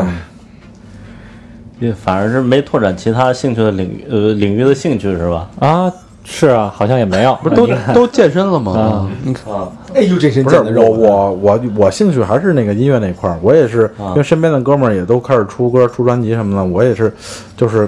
[1.80, 5.50] 也反而是没拓展其他兴趣的领域呃领域的兴趣是吧？
[5.60, 5.90] 啊，
[6.26, 8.74] 是啊，好像也没有，不是都都健身了吗？
[8.76, 9.54] 嗯你看，
[9.96, 17.14] 哎呦，这身不是我腱子肉，我我我兴趣还是那个音乐那块儿，我也是因为身边的哥们儿也都开始出歌、出专辑什么的，我也是
[17.56, 17.88] 就是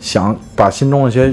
[0.00, 1.32] 想把心中那些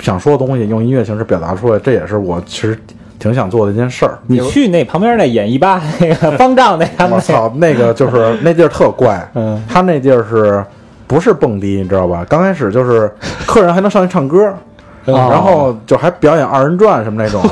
[0.00, 2.78] 想说的东西用音乐形式表达出来，这也是我其实
[3.18, 4.18] 挺想做的一件事儿。
[4.26, 9.62] 你去那旁边那演艺吧那个方丈那他们我操，那个就是 那地儿特怪，嗯。
[9.68, 10.64] 他那地儿是
[11.06, 12.24] 不是蹦迪，你知道吧？
[12.28, 13.12] 刚开始就是
[13.46, 14.52] 客人还能上去唱歌。
[15.08, 17.42] 然后就还表演二人转什么那种，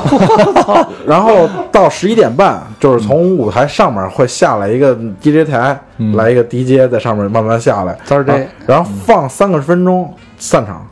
[1.07, 5.75] 然后到十一点半，就是从舞台上面会下来一个 DJ 台，
[6.13, 10.87] 来一个 DJ 在上面慢慢下来，三十 J 然后放三个分钟散场，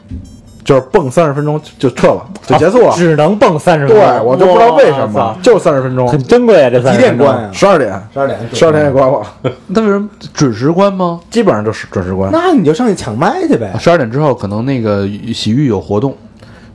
[0.66, 2.92] 就是蹦三十分钟就撤了，就结束了。
[2.96, 7.50] 只能蹦三十分钟对，我就不知道为什么塞，就三十分钟，很珍贵啊，这几30分钟点关呀？
[7.54, 9.22] 十二点，十二点，十二点也关了，
[9.68, 11.20] 那为什么准时关吗？
[11.30, 12.32] 基本上就是准时关。
[12.32, 13.72] 那你就上去抢麦去呗。
[13.80, 16.16] 十二点之后可能那个洗浴有活动，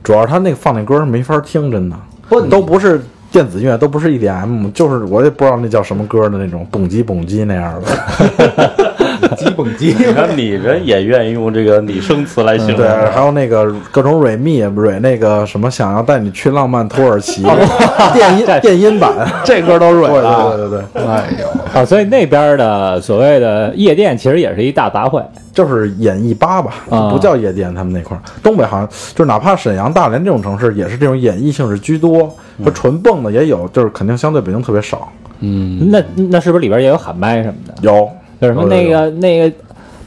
[0.01, 1.95] 主要是他那个放那歌没法听，真的
[2.29, 8.71] 不，都不是电子乐，都不是 EDM，就是我也不知道那叫什么歌的那种蹦极蹦极那样的。
[9.35, 17.43] 鸡蹦鸡，你看你这也愿意用这个拟声词来形容，对，还有那个各种蕊蜜蕊那个什么，想要带你去浪漫土耳其，
[18.13, 19.11] 电音 电音版，
[19.43, 20.57] 这歌都对蕊了。
[20.57, 25.23] 对对对对，哎呦，啊，所以那边的所谓的夜店其实也是一大杂烩，
[25.53, 27.09] 就是演艺吧吧，啊。
[27.09, 35.07] 不叫夜店，他们那块儿，东北好像就是哪怕沈阳、大连这种城市，也是这种演艺性质居多，和纯蹦的也有，就是肯定相对北京特别少。
[35.39, 37.73] 嗯，那那是不是里边也有喊麦什么的？
[37.81, 38.07] 有
[38.41, 39.55] 有什么那个那个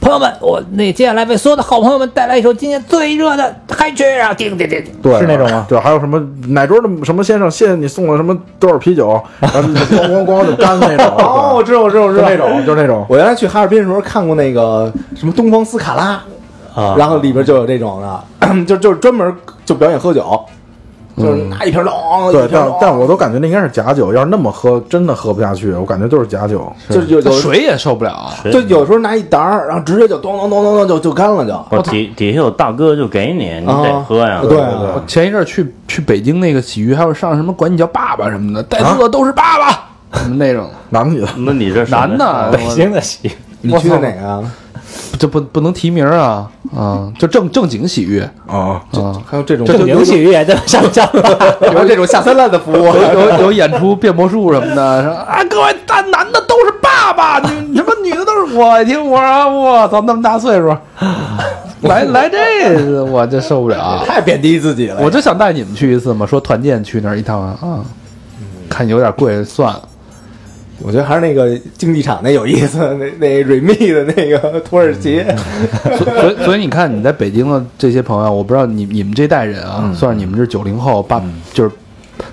[0.01, 5.65] 朋友们，我那接下来为所有的好朋友们带来一首今年最热的嗨曲啊，叮叮叮，对，是那种吗？
[5.67, 11.07] 对，还有什么哪桌的什么先生，谢谢你送了什么多少啤酒，然后咣咣咣就干那种。
[11.17, 13.05] 哦，我知道，我知道，我知道那种，就是那种。
[13.09, 16.21] 我原来去哈尔滨的时候看过那个什么东方斯卡拉，
[16.75, 19.33] 啊然后里边就有这种的， 就就是专门
[19.65, 20.39] 就表演喝酒，
[21.17, 21.93] 就是拿一瓶龙，
[22.31, 25.71] 对一，瓶但但我都感觉那应该是假酒，要是那么喝，真的喝不下去。
[25.71, 26.71] 我感觉都是假酒。
[26.89, 28.29] 就是有有水也受不了。
[28.51, 31.81] 就有时候拿一沓儿，然后直接就咚咚咚咚咚就就干了就。
[31.83, 34.41] 底底下有大哥就给你，你得喝呀。
[34.43, 44.43] 对啊我前一阵儿去去北京那个洗浴，还有上什么管你叫爸爸什么的，带路的都是爸爸，什么那种男的女的，那你这男的，北京的洗，你去的哪个
[45.11, 45.15] 啊？
[45.17, 51.57] 这不不能提名啊啊，就正正经洗浴啊，啊，还有这种正经洗浴也这么上交了。
[51.73, 58.81] 有这种下三滥的服务， 有有有演出变魔术什么的，说啊，各位大男的都是爸爸，女 什么女的都是我。
[58.81, 60.75] 一听我说啊我操，那么大岁数，
[61.81, 65.01] 来来这个我就受不了，太贬低自己了。
[65.01, 67.79] 我就想带你们去一次嘛，说团建去那儿一趟啊，
[68.69, 69.81] 看有点贵，算了。
[70.81, 75.23] 我觉得还是那个竞技场那有意思， 那那瑞密的那个土耳其，
[75.97, 81.21] 所所以所以你看你在北京的这些朋友，我不知道你你们这代人啊，算是你们是九零后八
[81.53, 81.71] 就是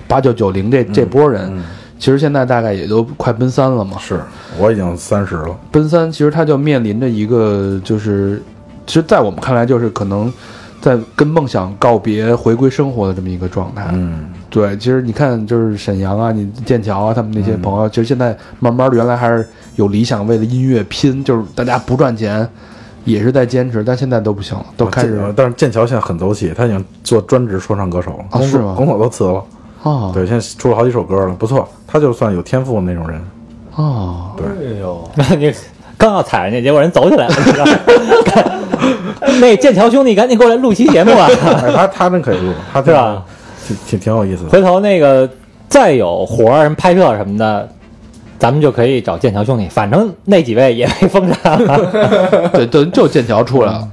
[0.07, 1.51] 八九九零这这波人，
[1.97, 3.97] 其实现在大概也都快奔三了嘛。
[3.99, 4.19] 是
[4.59, 5.57] 我已经三十了。
[5.71, 8.41] 奔三其实他就面临着一个就是，
[8.85, 10.31] 其实，在我们看来就是可能
[10.81, 13.89] 在跟梦想告别、回归生活的这么一个状态。
[13.93, 19.43] 嗯，对，其实你看，就是沈阳啊，你剑桥啊，他们那些朋友，其实现在慢慢的，原来还是
[19.77, 22.47] 有理想，为了音乐拼，就是大家不赚钱，
[23.03, 29.43] 也是在坚持，但现在都不行了，都开始剑但是剑桥现在很走起，他已经做专职说唱歌手了，啊是吗工作都辞了。
[29.81, 31.67] 哦对，现在出了好几首歌了，不错。
[31.87, 33.19] 他就算有天赋的那种人。
[33.75, 35.51] 哦，哎呦，那 你
[35.97, 37.71] 刚要踩人家，结果人走起来了，你知道吗？
[39.41, 41.27] 那剑桥兄弟赶紧过来录期节目啊，
[41.65, 43.25] 哎，他他真可以录，他是吧？
[43.67, 44.49] 挺挺挺有意思的。
[44.49, 45.29] 回头那个
[45.67, 47.67] 再有活儿、什么拍摄什么的，
[48.37, 52.49] 咱们就可以找剑桥兄弟，反正那几位也被封杀了。
[52.53, 53.87] 对，就就剑桥出来了，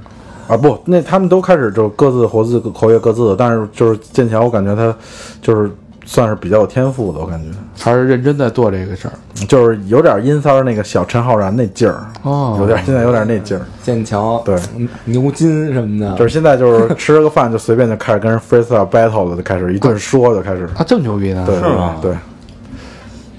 [0.48, 4.94] 啊不，那他们都开始就各自活自活跃各自的，但是就是剑桥，我感觉他
[5.40, 5.70] 就是
[6.04, 7.46] 算是比较有天赋的，我感觉
[7.78, 9.14] 还是认真在做这个事儿。
[9.46, 14.58] 就是有点阴三儿那个小陈浩然那劲儿，哦有点现在有点那劲儿，剑桥对，
[15.04, 21.44] 牛津什么的，就是现在就是吃了个饭就随便就开始跟人 freestyle battle 了，就开始一顿说就开始， 啊，这么牛逼呢？
[21.46, 22.14] 对对吗对，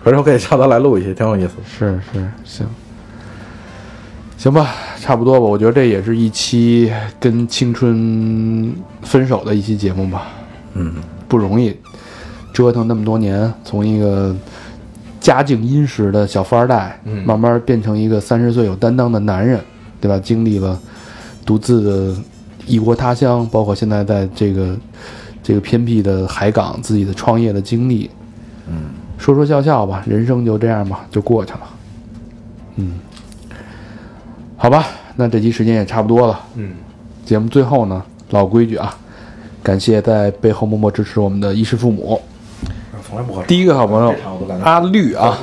[0.04, 1.54] 回头可以叫他来录一期，挺有意思。
[1.66, 2.66] 是是行，
[4.38, 5.46] 行吧，差不多吧。
[5.46, 10.30] 我觉得这也是一期跟青春分手的一期节目吧。
[10.74, 10.96] 嗯，
[11.28, 11.78] 不容易，
[12.54, 14.36] 折腾那么多年，从一个
[15.20, 19.60] 家境殷实的小富二代，慢慢变成一个三十岁有担当的男人，
[20.00, 20.20] 对吧？
[20.20, 20.80] 经历了
[21.46, 22.22] 独自的
[22.66, 24.76] 异国他乡，包括现在在这个
[25.44, 28.10] 这个偏僻的海港自己的创业的经历，
[28.68, 31.60] 嗯，说说笑笑吧，人生就这样吧，就过去了。
[32.78, 33.00] 嗯，
[34.58, 36.40] 好吧，那这期时间也差不多了。
[36.56, 36.74] 嗯，
[37.26, 38.98] 节目最后呢，老规矩啊，
[39.62, 42.20] 感谢在背后默默支持我们的衣食父母。
[43.12, 43.44] 从来不喝。
[43.44, 44.16] 第一个好朋友
[44.64, 45.38] 阿绿啊，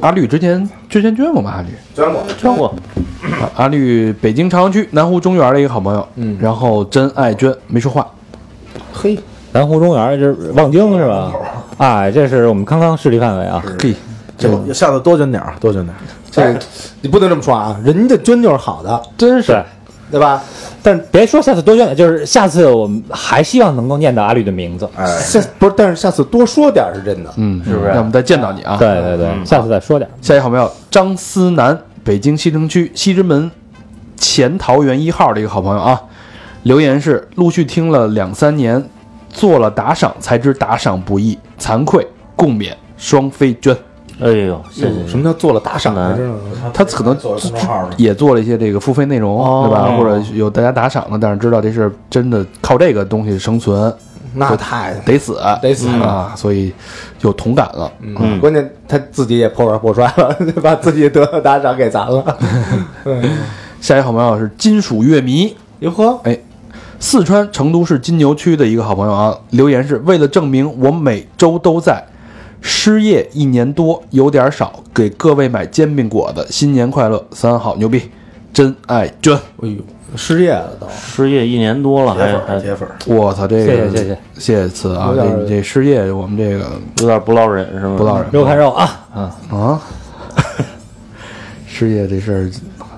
[0.00, 1.50] 阿绿之前之前捐过吗？
[1.50, 2.68] 阿绿捐过，捐过，
[3.40, 8.06] 啊，阿绿北京朝阳区南湖中园的一个好朋友，嗯然后真爱捐没说话，
[8.92, 9.18] 嘿，
[9.52, 11.32] 南湖中园这是望京是吧？
[11.78, 13.64] 哎，这是我们康康势力范围啊。
[13.82, 13.94] 嘿，
[14.36, 16.00] 这下次多捐点儿，多捐点儿。
[16.30, 16.54] 这
[17.00, 19.58] 你不能这么说啊，人家捐就是好的，真是
[20.10, 20.42] 对，吧？
[20.82, 24.88] 但别说下次多捐了，就是下次我们还希望能够念到阿绿的名字。
[24.96, 27.32] 哎，下不是，但是下次多说点是真的。
[27.36, 28.76] 嗯，是不是那我们再见到你啊。
[28.76, 30.10] 对对对，下次再说点。
[30.20, 33.50] 下一个好朋友张思南，北京西城区西直门
[34.16, 36.00] 前桃园一号的一个好朋友啊，
[36.64, 38.82] 留言是陆续听了两三年，
[39.28, 43.76] 做了打赏才知打赏不易，惭愧，共勉，双飞捐。
[44.20, 46.30] 哎呦，谢谢什么叫做了打赏来着？
[46.72, 47.16] 他可能
[47.96, 49.96] 也做了一些这个付费内容，哦对吧？
[49.96, 53.92] 或者有大家打赏的，但是知道这是真的靠这个东西生存，
[54.34, 56.32] 那太得死，得死啊！
[56.36, 56.72] 所以
[57.22, 57.90] 有同感了。
[58.00, 60.74] 嗯，关键他自己也破罐破摔了， 对吧？
[60.74, 62.36] 自己得了打赏给咱了。
[63.80, 66.38] 下一个好朋友是金属乐迷，哟呵，哎
[66.98, 72.04] 四川成都市金牛区的一个好朋友啊，留言是为了证明我每周都在，
[72.60, 78.10] 失业一年多有点少，给各位买煎饼果子，新年快乐，三好牛逼，
[78.52, 79.34] 真爱娟。
[79.62, 79.76] 哎呦，
[80.16, 80.86] 失业了都。
[80.90, 82.94] 失业一年多了，还铁粉还儿，铁粉儿。
[83.06, 85.12] 我操，这个谢谢谢谢谢谢词啊！
[85.14, 86.66] 这这失业，我们这个
[86.98, 87.96] 有点不落忍是吗？
[87.96, 89.36] 不落忍肉看肉啊啊！
[89.50, 89.80] 啊，
[91.66, 92.50] 失业这事儿，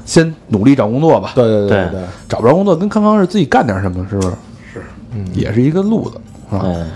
[0.05, 1.33] 先努力找工作吧。
[1.35, 4.29] 对对对对，找不着工作，跟康康是自己干点什么，是不是？
[4.73, 4.83] 是，
[5.15, 6.17] 嗯，也是一个路子
[6.51, 6.63] 啊。
[6.65, 6.87] 哎，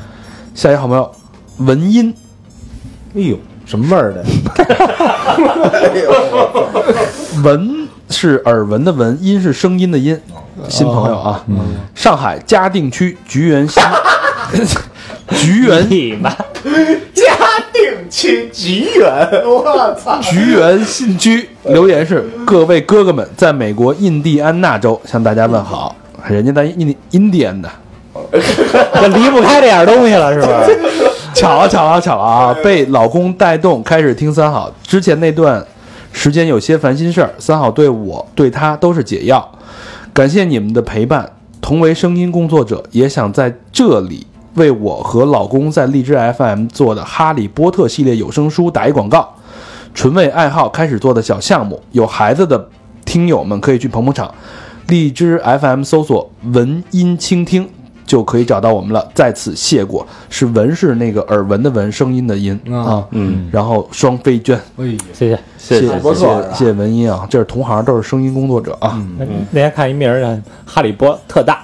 [0.54, 1.10] 下一个好朋友
[1.58, 2.12] 文音，
[3.16, 4.22] 哎呦，什么味儿的？
[7.42, 10.20] 闻是耳闻的闻，音是声音的音。
[10.68, 11.42] 新朋友啊，
[11.94, 13.82] 上海嘉定区菊园新
[15.36, 16.30] 菊园你妈！
[17.14, 17.34] 嘉
[17.72, 20.20] 定区菊园，我操！
[20.20, 25.96] 菊园新区留言是：各位哥哥们，在美国印第安纳州向大家问好。
[26.28, 27.70] 人家在印印第安的，
[29.00, 30.66] 这 离不开这点东西了，是吧？
[31.36, 32.56] 巧了巧了巧了啊！
[32.64, 35.64] 被老公带动开始听三好，之前那段
[36.12, 39.46] 时间有些烦心事儿，三好对我对他都是解药。
[40.14, 41.30] 感谢你们的陪伴，
[41.60, 49.28] 同为声音工作者，也想在这里为我和老公在荔枝 FM 做的《哈利波特》系列有声书打一广告。
[49.92, 52.68] 纯为爱好开始做的小项目，有孩子的
[53.04, 54.34] 听友们可以去捧捧场。
[54.88, 57.68] 荔枝 FM 搜索“文音倾听”
[58.06, 59.06] 就可以找到我们了。
[59.14, 63.04] 再次谢过，是闻是那个耳闻的闻，声音的音啊。
[63.10, 64.58] 嗯，然后双飞娟，
[65.12, 65.38] 谢谢。
[65.58, 69.02] 谢谢谢波特是吧谢谢文音啊，这是同行，都是声音工作者啊。
[69.18, 71.60] 那那天看一名儿叫哈利波特大，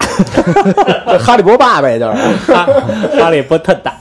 [1.20, 2.53] 哈利波爸呗，就是。
[2.53, 2.66] 哈
[3.16, 3.95] 哈利波特大。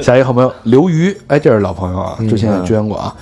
[0.00, 3.14] 下一个好朋友刘瑜，哎，这是老朋友啊，之前也捐过啊。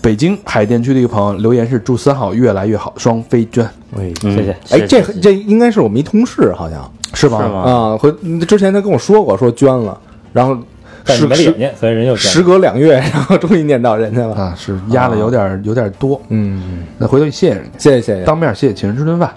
[0.00, 3.64] 北京海淀区的一个朋友留言是祝三好越来越好，双飞娟
[3.96, 7.38] 哎，嗯谢谢哎，这谢谢这应该是我们一同事，好像是吧？
[7.38, 8.12] 啊，回
[8.46, 9.98] 之前他跟我说过，说捐了，
[10.32, 10.56] 然后
[11.04, 14.34] 但你时时没脸见，所以人就捐时隔两月， 然后终于念到人家了。
[14.34, 18.24] 啊，是压的有点有点多，嗯，那回头谢谢人家，谢谢谢谢。
[18.24, 19.32] 当面谢谢，请人吃顿饭。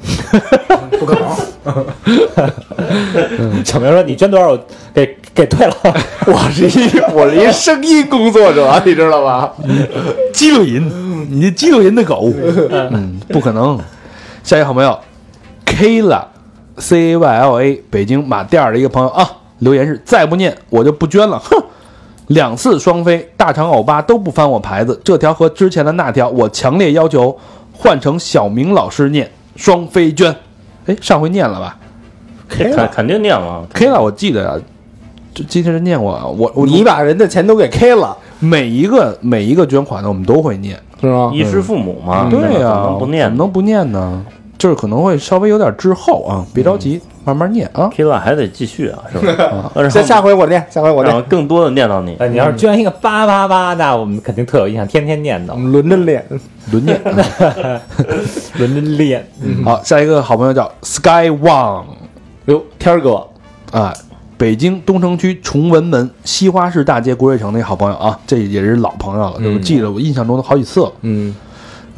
[0.98, 1.28] 不可能。
[3.64, 4.58] 小明说你捐多少，
[4.94, 5.74] 给给退了。
[6.26, 9.52] 我是一我是一声音工作者，你知道吧？
[10.32, 12.32] 激流银，你这激流银的狗，
[12.70, 13.78] 嗯，不可能。
[14.42, 14.98] 下一个好朋友
[15.66, 16.24] Kla
[16.78, 21.62] C A Y L A 北京马甸儿的一个朋友啊，留言是再不念我就不捐了，哼。
[22.28, 27.34] 两次双飞，大肠欧巴都不翻我牌子，这条和之前的那条，我强烈要求
[27.72, 30.36] 换成小明老师念双飞捐。
[30.84, 31.78] 哎，上回念了吧
[32.46, 34.58] 肯肯定念了，？K 了，我记得啊，
[35.34, 40.78] 这今天是念过啊，我我你把人的钱都给 K 了，每一个每一个捐款的我们都会念。
[41.00, 41.30] 是吗？
[41.32, 44.24] 衣食父母嘛，对呀、怎么能不念怎么能不念呢？
[44.58, 47.88] 就是可能会稍微有点滞后啊，别着急，慢慢念啊。
[47.94, 49.70] Kla 还得继续啊，是吧？
[49.76, 56.24] 然下后下回我念，下回我念，更多的念到你，哎，你要是捐一个八八八，那我们肯定特有印象，天天念叨，我们轮着练。
[56.72, 57.00] 轮念。
[58.58, 59.24] 轮着练。
[59.64, 61.84] 好，下一个好朋友叫 Sky Wang
[62.46, 63.26] 哟，天儿哥，
[63.70, 63.94] 啊，
[64.36, 70.92] 北京东城区崇文门西花市大街国瑞城那个好朋友啊，这也是老朋友了，就是记得我印象中都好几次了。
[71.02, 71.34] 嗯，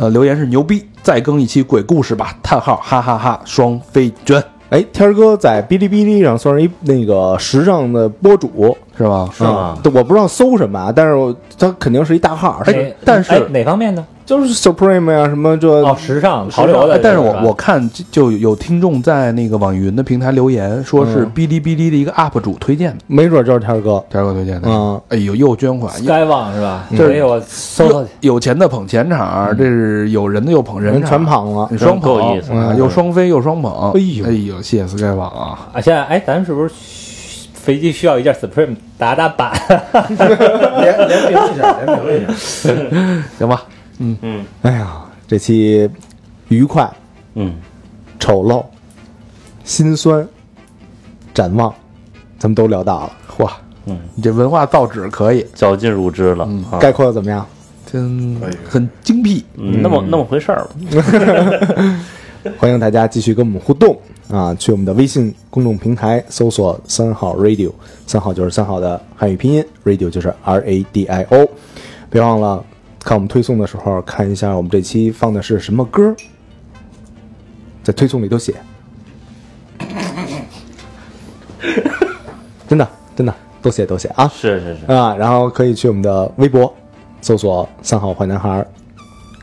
[0.00, 2.34] 呃，留言是牛逼，再更一期鬼故事吧！
[2.42, 9.28] 叹号，哈哈哈双飞娟哎，天儿哥在哔哩哔哩上算是一那个时尚的博主，是吧？
[9.30, 9.76] 是吗？
[9.84, 14.02] 我不知道搜什么啊，但是我他肯定是一大号，是但是哎哪方面的？
[14.30, 24.00] 就是 Supreme 呀、什么这哦，时尚潮流的但是我我看就就有听众在那个网易云的平台留言，说是嗯哔哩哔哩的一个 UP 主推荐的，没准就是天儿哥。
[24.08, 24.68] 天哥推荐的。
[24.68, 26.84] 嗯，哎呦，又捐款，又 Skyone 是吧？
[26.96, 28.10] 这我搜搜去。
[28.20, 33.90] 有钱的捧钱场，这是有人的又捧人人场，全捧了，双捧够意思啊，嗯又双飞又双捧。
[33.94, 35.58] 哎呦哎呦，谢谢 Sky 网啊！
[35.72, 39.50] 啊，现在哎，咱是不是需飞机需要一件 Supreme 打打板？
[40.80, 42.72] 联联名一下，联名一下。
[43.36, 43.64] 行吧，
[44.00, 45.88] 嗯嗯哎呀，这期
[46.48, 46.90] 愉快、
[47.34, 47.54] 嗯，
[48.18, 48.64] 丑陋、
[49.62, 50.26] 心酸、
[51.32, 51.72] 展望，
[52.38, 53.48] 咱们都聊到了，嚯，
[53.86, 56.64] 嗯，你这文化造纸可以，绞尽乳汁了嗯。
[56.80, 57.46] 概括的怎么样？
[57.90, 59.44] 真很精辟。
[59.56, 60.70] 嗯，那么那么回事儿吧。
[62.58, 63.94] 欢迎大家继续跟我们互动
[64.30, 64.54] 啊！
[64.54, 67.70] 去我们的微信公众平台搜索“三号 radio”，
[68.06, 71.46] 三号就是三号的汉语拼音，radio 就是 R A D I O。
[72.08, 72.64] 别忘了
[73.02, 76.14] 看我们推送的时候看一下我们这期放的是什么歌，
[77.82, 78.54] 在推送里头写。
[82.68, 84.30] 真的真的都写都写啊！
[84.32, 86.72] 是是是，啊，然后可以去我们的微博
[87.20, 88.66] 搜索“三好坏男孩儿”，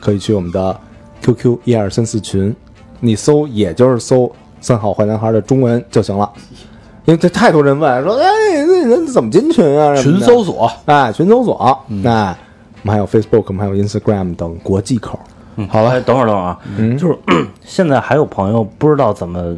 [0.00, 0.80] 可以去我们的
[1.20, 2.54] QQ 一二三四群，
[3.00, 4.32] 你搜也就是搜
[4.62, 6.32] “三好坏男孩儿”的中文就行了。
[7.04, 8.26] 因为这太多人问说，哎，
[8.66, 9.94] 那人怎么进群啊？
[9.96, 12.34] 群搜索，哎，群搜索，哎，
[12.82, 15.18] 我们还有 Facebook，我们还有 Instagram 等国际口。
[15.68, 16.60] 好了，等会儿等会儿啊，
[16.96, 17.18] 就是
[17.64, 19.56] 现在还有朋友不知道怎么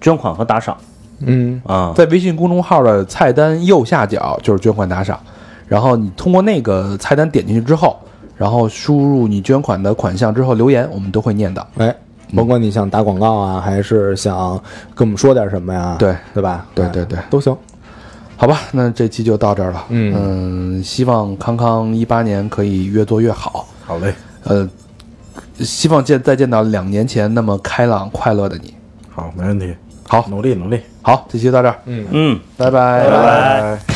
[0.00, 0.76] 捐款和打赏
[1.18, 1.92] 嗯，啊。
[1.96, 5.18] 在微信公众号的菜单右下角就是捐款打赏，
[5.66, 7.98] 然后你通过那个菜单点进去之后，
[8.36, 11.66] 然后输入你捐款的款项之后留言，我们都会念到。
[11.78, 11.92] 哎，
[12.36, 14.56] 甭管你想打广告啊，还是想
[14.94, 15.96] 跟我们说点什么呀？
[15.98, 16.64] 对对吧？
[16.68, 17.56] 哎对对对都行。
[18.42, 19.84] 好吧，那这期就到这儿了。
[19.90, 20.12] 嗯。
[20.16, 23.68] 嗯希望康康一八年可以越做越好。
[23.84, 24.12] 好嘞，
[24.42, 24.68] 呃，
[25.60, 28.74] 希望见再见到两年前那么开朗快乐的你。
[29.08, 29.72] 好，没问题，
[30.08, 33.91] 好，努力努力，好，这期就到这儿，嗯，拜拜，拜拜。